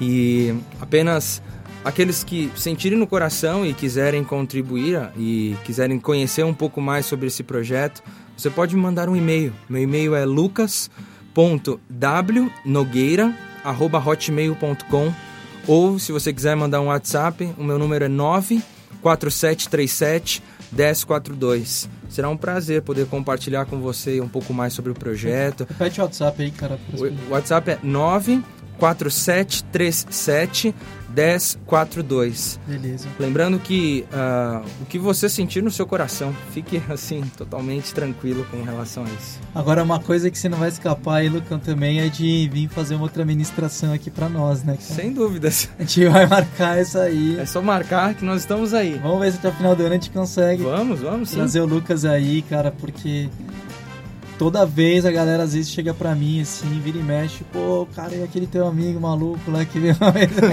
E 0.00 0.54
apenas 0.80 1.42
aqueles 1.84 2.24
que 2.24 2.50
sentirem 2.56 2.98
no 2.98 3.06
coração 3.06 3.64
e 3.64 3.74
quiserem 3.74 4.24
contribuir 4.24 5.10
e 5.16 5.56
quiserem 5.64 5.98
conhecer 5.98 6.44
um 6.44 6.54
pouco 6.54 6.80
mais 6.80 7.06
sobre 7.06 7.26
esse 7.26 7.42
projeto, 7.42 8.02
você 8.36 8.50
pode 8.50 8.74
mandar 8.76 9.08
um 9.08 9.16
e-mail. 9.16 9.52
Meu 9.68 9.82
e-mail 9.82 10.14
é 10.14 10.24
lucas.wnogueira@hotmail.com 13.64 15.12
ou 15.66 15.98
se 15.98 16.12
você 16.12 16.32
quiser 16.32 16.54
mandar 16.54 16.80
um 16.80 16.86
WhatsApp, 16.86 17.52
o 17.56 17.64
meu 17.64 17.76
número 17.78 18.04
é 18.04 18.08
94737 18.08 20.40
1042. 20.72 21.88
Será 22.08 22.28
um 22.28 22.36
prazer 22.36 22.82
poder 22.82 23.06
compartilhar 23.06 23.64
com 23.64 23.80
você 23.80 24.20
um 24.20 24.28
pouco 24.28 24.52
mais 24.52 24.74
sobre 24.74 24.92
o 24.92 24.94
projeto. 24.94 25.66
Repete 25.70 26.00
o 26.00 26.04
WhatsApp 26.04 26.42
aí, 26.42 26.50
cara. 26.50 26.78
O 26.92 27.32
WhatsApp 27.32 27.70
é 27.70 27.78
94737 27.82 30.74
1042. 31.14 32.60
Beleza. 32.66 33.08
Lembrando 33.18 33.58
que 33.58 34.04
uh, 34.12 34.64
o 34.82 34.86
que 34.86 34.98
você 34.98 35.28
sentir 35.28 35.62
no 35.62 35.70
seu 35.70 35.86
coração, 35.86 36.34
fique 36.52 36.82
assim, 36.88 37.22
totalmente 37.36 37.94
tranquilo 37.94 38.46
com 38.50 38.62
relação 38.62 39.04
a 39.04 39.08
isso. 39.08 39.40
Agora, 39.54 39.82
uma 39.82 40.00
coisa 40.00 40.30
que 40.30 40.38
você 40.38 40.48
não 40.48 40.58
vai 40.58 40.68
escapar 40.68 41.16
aí, 41.16 41.28
Lucão, 41.28 41.58
também 41.58 42.00
é 42.00 42.08
de 42.08 42.48
vir 42.52 42.68
fazer 42.68 42.96
uma 42.96 43.04
outra 43.04 43.24
ministração 43.24 43.92
aqui 43.92 44.10
para 44.10 44.28
nós, 44.28 44.62
né? 44.62 44.76
Cara? 44.76 45.02
Sem 45.02 45.12
dúvidas. 45.12 45.68
A 45.78 45.82
gente 45.82 46.06
vai 46.06 46.26
marcar 46.26 46.78
essa 46.78 47.02
aí. 47.02 47.38
É 47.38 47.46
só 47.46 47.62
marcar 47.62 48.14
que 48.14 48.24
nós 48.24 48.40
estamos 48.40 48.74
aí. 48.74 48.98
Vamos 49.02 49.20
ver 49.20 49.32
se 49.32 49.38
até 49.38 49.48
o 49.48 49.52
final 49.52 49.76
do 49.76 49.82
ano 49.82 49.90
a 49.90 49.94
gente 49.94 50.10
consegue. 50.10 50.62
Vamos, 50.62 51.00
vamos 51.00 51.28
sim. 51.28 51.36
Trazer 51.36 51.60
o 51.60 51.66
Lucas 51.66 52.04
aí, 52.04 52.42
cara, 52.42 52.70
porque 52.72 53.28
toda 54.38 54.66
vez 54.66 55.04
a 55.04 55.10
galera 55.10 55.42
às 55.42 55.54
vezes 55.54 55.70
chega 55.70 55.94
pra 55.94 56.14
mim 56.14 56.40
assim, 56.40 56.80
vira 56.80 56.98
e 56.98 57.02
mexe, 57.02 57.44
pô, 57.52 57.86
cara, 57.94 58.14
e 58.14 58.22
aquele 58.22 58.46
teu 58.46 58.66
amigo 58.66 59.00
maluco 59.00 59.50
lá 59.50 59.64
que 59.64 59.78
veio. 59.78 59.96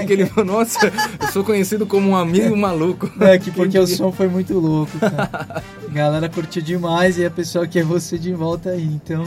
aquele, 0.01 0.29
nossa, 0.45 0.91
eu 1.19 1.27
sou 1.31 1.43
conhecido 1.43 1.85
como 1.85 2.09
um 2.09 2.15
amigo 2.15 2.55
maluco. 2.55 3.11
É, 3.21 3.37
que 3.37 3.51
porque 3.51 3.77
o 3.77 3.85
som 3.85 4.11
foi 4.11 4.27
muito 4.27 4.57
louco, 4.57 4.97
cara. 4.97 5.63
A 5.87 5.91
galera 5.93 6.27
curtiu 6.27 6.61
demais 6.61 7.17
e 7.17 7.25
a 7.25 7.29
pessoa 7.29 7.67
quer 7.67 7.83
você 7.83 8.17
de 8.17 8.33
volta 8.33 8.71
aí, 8.71 8.83
então 8.83 9.25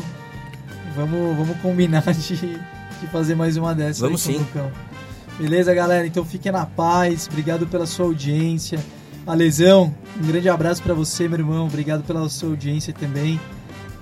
vamos, 0.97 1.37
vamos 1.37 1.57
combinar 1.59 2.03
de, 2.13 2.37
de 2.37 3.07
fazer 3.13 3.35
mais 3.37 3.57
uma 3.57 3.75
dessas. 3.75 4.01
Vamos 4.01 4.21
sim. 4.21 4.45
Beleza, 5.39 5.73
galera? 5.75 6.07
Então 6.07 6.25
fiquem 6.25 6.51
na 6.51 6.67
paz, 6.67 7.29
obrigado 7.31 7.67
pela 7.67 7.87
sua 7.87 8.07
audiência. 8.07 8.79
Alesão, 9.27 9.95
um 10.21 10.27
grande 10.27 10.49
abraço 10.49 10.83
para 10.83 10.93
você, 10.93 11.29
meu 11.29 11.39
irmão. 11.39 11.67
Obrigado 11.67 12.03
pela 12.05 12.29
sua 12.29 12.51
audiência 12.51 12.93
também. 12.93 13.41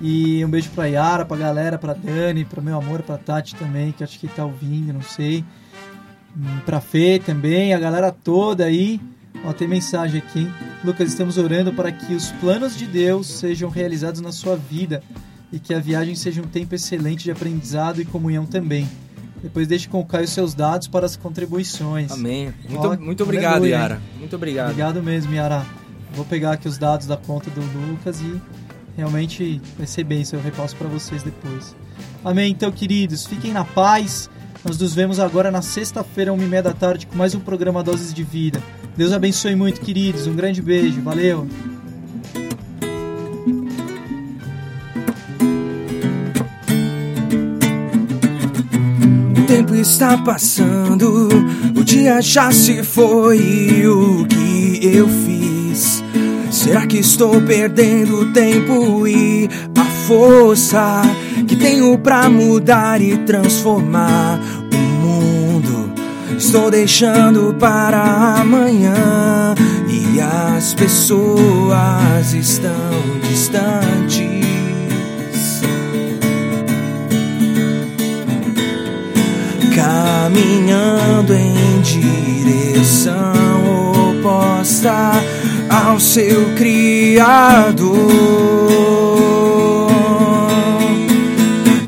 E 0.01 0.43
um 0.43 0.49
beijo 0.49 0.69
pra 0.71 0.85
Yara, 0.85 1.25
pra 1.25 1.37
galera, 1.37 1.77
pra 1.77 1.93
Dani, 1.93 2.43
pro 2.45 2.61
meu 2.61 2.77
amor, 2.77 3.01
pra 3.03 3.17
Tati 3.17 3.55
também, 3.55 3.91
que 3.91 4.03
acho 4.03 4.19
que 4.19 4.27
tá 4.27 4.45
ouvindo, 4.45 4.91
não 4.93 5.01
sei. 5.01 5.45
Hum, 6.35 6.59
pra 6.65 6.81
Fê 6.81 7.21
também, 7.23 7.73
a 7.73 7.79
galera 7.79 8.11
toda 8.11 8.65
aí. 8.65 8.99
Ó, 9.45 9.53
tem 9.53 9.67
mensagem 9.67 10.19
aqui, 10.19 10.39
hein? 10.39 10.53
Lucas, 10.83 11.09
estamos 11.09 11.37
orando 11.37 11.73
para 11.73 11.91
que 11.91 12.13
os 12.13 12.31
planos 12.33 12.77
de 12.77 12.85
Deus 12.85 13.27
sejam 13.27 13.69
realizados 13.69 14.21
na 14.21 14.31
sua 14.31 14.55
vida 14.55 15.03
e 15.51 15.59
que 15.59 15.73
a 15.73 15.79
viagem 15.79 16.15
seja 16.15 16.41
um 16.41 16.47
tempo 16.47 16.73
excelente 16.75 17.23
de 17.23 17.31
aprendizado 17.31 18.01
e 18.01 18.05
comunhão 18.05 18.45
também. 18.45 18.87
Depois 19.41 19.67
deixe 19.67 19.89
com 19.89 19.99
o 19.99 20.05
Caio 20.05 20.27
seus 20.27 20.53
dados 20.53 20.87
para 20.87 21.05
as 21.05 21.17
contribuições. 21.17 22.11
Amém. 22.11 22.53
Muito, 22.69 22.87
Ó, 22.87 22.97
muito 22.97 23.23
obrigado, 23.23 23.55
aleluia, 23.55 23.75
Yara. 23.75 24.01
Muito 24.17 24.35
obrigado. 24.35 24.69
Obrigado 24.69 25.03
mesmo, 25.03 25.33
Yara. 25.33 25.65
Vou 26.13 26.23
pegar 26.23 26.53
aqui 26.53 26.67
os 26.67 26.77
dados 26.77 27.07
da 27.07 27.17
conta 27.17 27.49
do 27.49 27.61
Lucas 27.89 28.21
e 28.21 28.41
realmente 28.95 29.61
vai 29.77 29.87
ser 29.87 30.03
bênção, 30.03 30.39
eu 30.39 30.43
repasso 30.43 30.75
para 30.75 30.87
vocês 30.87 31.23
depois. 31.23 31.75
Amém, 32.23 32.51
então, 32.51 32.71
queridos, 32.71 33.25
fiquem 33.25 33.51
na 33.51 33.65
paz. 33.65 34.29
Nós 34.63 34.77
nos 34.77 34.95
vemos 34.95 35.19
agora 35.19 35.51
na 35.51 35.61
sexta-feira, 35.61 36.31
uma 36.31 36.43
e 36.43 36.47
meia 36.47 36.63
da 36.63 36.73
tarde, 36.73 37.05
com 37.05 37.17
mais 37.17 37.35
um 37.35 37.39
programa 37.39 37.83
Doses 37.83 38.13
de 38.13 38.23
Vida. 38.23 38.61
Deus 38.95 39.11
abençoe 39.11 39.55
muito, 39.55 39.81
queridos. 39.81 40.25
Um 40.25 40.35
grande 40.35 40.61
beijo. 40.61 41.01
Valeu! 41.01 41.47
O 49.37 49.45
tempo 49.45 49.75
está 49.75 50.17
passando, 50.19 51.27
o 51.75 51.83
dia 51.83 52.21
já 52.21 52.51
se 52.51 52.83
foi 52.83 53.37
e 53.37 53.87
o 53.87 54.25
que 54.25 54.79
eu 54.81 55.07
fiz 55.09 55.52
Será 56.63 56.87
que 56.87 56.97
estou 56.97 57.41
perdendo 57.41 58.31
tempo 58.31 59.05
e 59.05 59.49
a 59.77 59.83
força 59.83 61.01
que 61.45 61.57
tenho 61.57 61.97
para 61.97 62.29
mudar 62.29 63.01
e 63.01 63.17
transformar 63.17 64.39
o 64.71 64.77
mundo? 64.77 65.91
Estou 66.37 66.71
deixando 66.71 67.53
para 67.59 68.39
amanhã 68.39 69.53
e 69.89 70.21
as 70.21 70.73
pessoas 70.73 72.33
estão 72.33 72.71
distantes. 73.29 74.23
Caminhando 79.75 81.33
em 81.33 81.81
direção 81.81 83.33
oposta 84.17 85.11
ao 85.73 85.99
seu 85.99 86.53
Criador. 86.55 87.97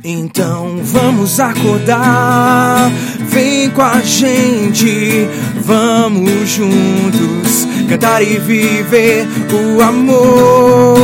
Então 0.04 0.80
vamos 0.82 1.40
acordar, 1.40 2.92
vem 3.28 3.70
com 3.70 3.84
a 3.84 4.02
gente, 4.02 5.28
vamos 5.62 6.50
juntos 6.50 7.68
cantar 7.88 8.22
e 8.24 8.40
viver 8.40 9.28
o 9.54 9.82
amor 9.82 10.96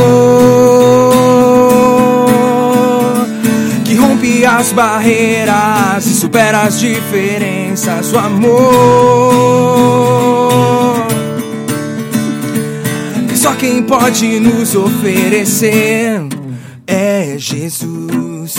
que 3.84 3.94
rompe 3.94 4.44
as 4.44 4.72
barreiras 4.72 6.04
e 6.06 6.14
supera 6.14 6.62
as 6.62 6.80
diferenças. 6.80 8.12
O 8.12 8.18
amor 8.18 9.42
só 13.42 13.56
quem 13.56 13.82
pode 13.82 14.38
nos 14.38 14.76
oferecer 14.76 16.20
é 16.86 17.34
Jesus. 17.36 18.54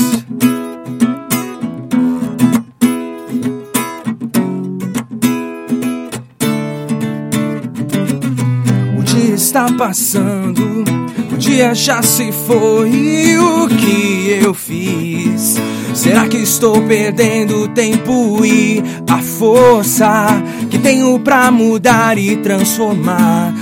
O 8.98 9.04
dia 9.04 9.36
está 9.36 9.72
passando, 9.78 10.84
o 11.32 11.38
dia 11.38 11.74
já 11.74 12.02
se 12.02 12.34
foi. 12.46 12.90
E 12.90 13.38
o 13.38 13.70
que 13.70 14.38
eu 14.44 14.54
fiz? 14.54 15.56
Será 15.94 16.28
que 16.28 16.40
estou 16.40 16.82
perdendo 16.82 17.70
tempo 17.70 18.44
e 18.46 18.84
a 19.10 19.20
força 19.20 20.26
que 20.70 20.78
tenho 20.78 21.18
pra 21.20 21.50
mudar 21.52 22.18
e 22.18 22.36
transformar 22.36 23.54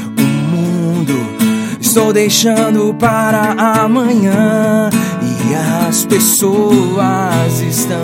estou 1.92 2.14
deixando 2.14 2.94
para 2.94 3.52
amanhã 3.84 4.90
e 5.22 5.88
as 5.90 6.06
pessoas 6.06 7.60
estão 7.60 7.98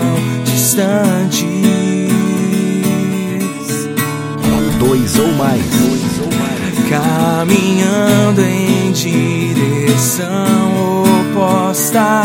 distantes. 0.44 1.48
Dois 4.78 5.18
ou 5.18 5.32
mais. 5.32 5.62
Caminhando 6.90 8.42
em 8.42 8.92
direção 8.92 10.28
oposta 11.22 12.24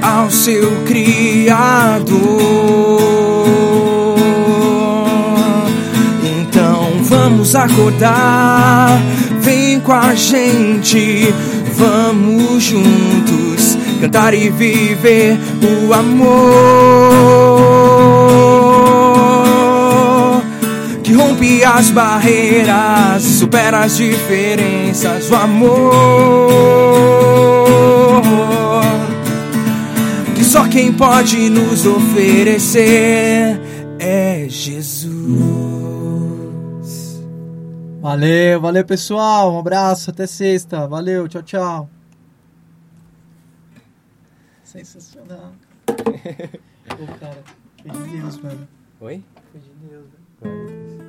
ao 0.00 0.30
seu 0.30 0.84
Criador. 0.84 2.20
Então 6.22 7.02
vamos 7.02 7.56
acordar 7.56 8.96
Vem 9.40 9.80
com 9.80 9.92
a 9.92 10.14
gente, 10.14 11.32
vamos 11.74 12.62
juntos 12.62 13.78
cantar 14.00 14.32
e 14.32 14.48
viver 14.48 15.38
o 15.62 15.92
amor 15.92 16.30
que 21.02 21.12
rompe 21.12 21.62
as 21.62 21.90
barreiras, 21.90 23.22
supera 23.22 23.80
as 23.80 23.96
diferenças. 23.96 25.30
O 25.30 25.34
amor 25.34 26.50
que 30.34 30.44
só 30.44 30.66
quem 30.66 30.92
pode 30.92 31.50
nos 31.50 31.84
oferecer 31.84 33.60
é 33.98 34.46
Jesus. 34.48 35.79
Valeu, 38.00 38.58
valeu 38.58 38.84
pessoal. 38.84 39.52
Um 39.52 39.58
abraço, 39.58 40.10
até 40.10 40.26
sexta. 40.26 40.88
Valeu, 40.88 41.28
tchau, 41.28 41.42
tchau. 41.42 41.90
Sensacional. 44.64 45.52
Pô, 45.86 47.06
cara, 47.18 47.42
foi 47.82 47.90
de 47.90 48.18
Deus, 48.18 48.40
mano. 48.40 48.68
Oi? 49.00 49.22
Foi 49.52 49.60
de 49.60 49.70
Deus, 49.86 50.06
velho. 50.40 50.99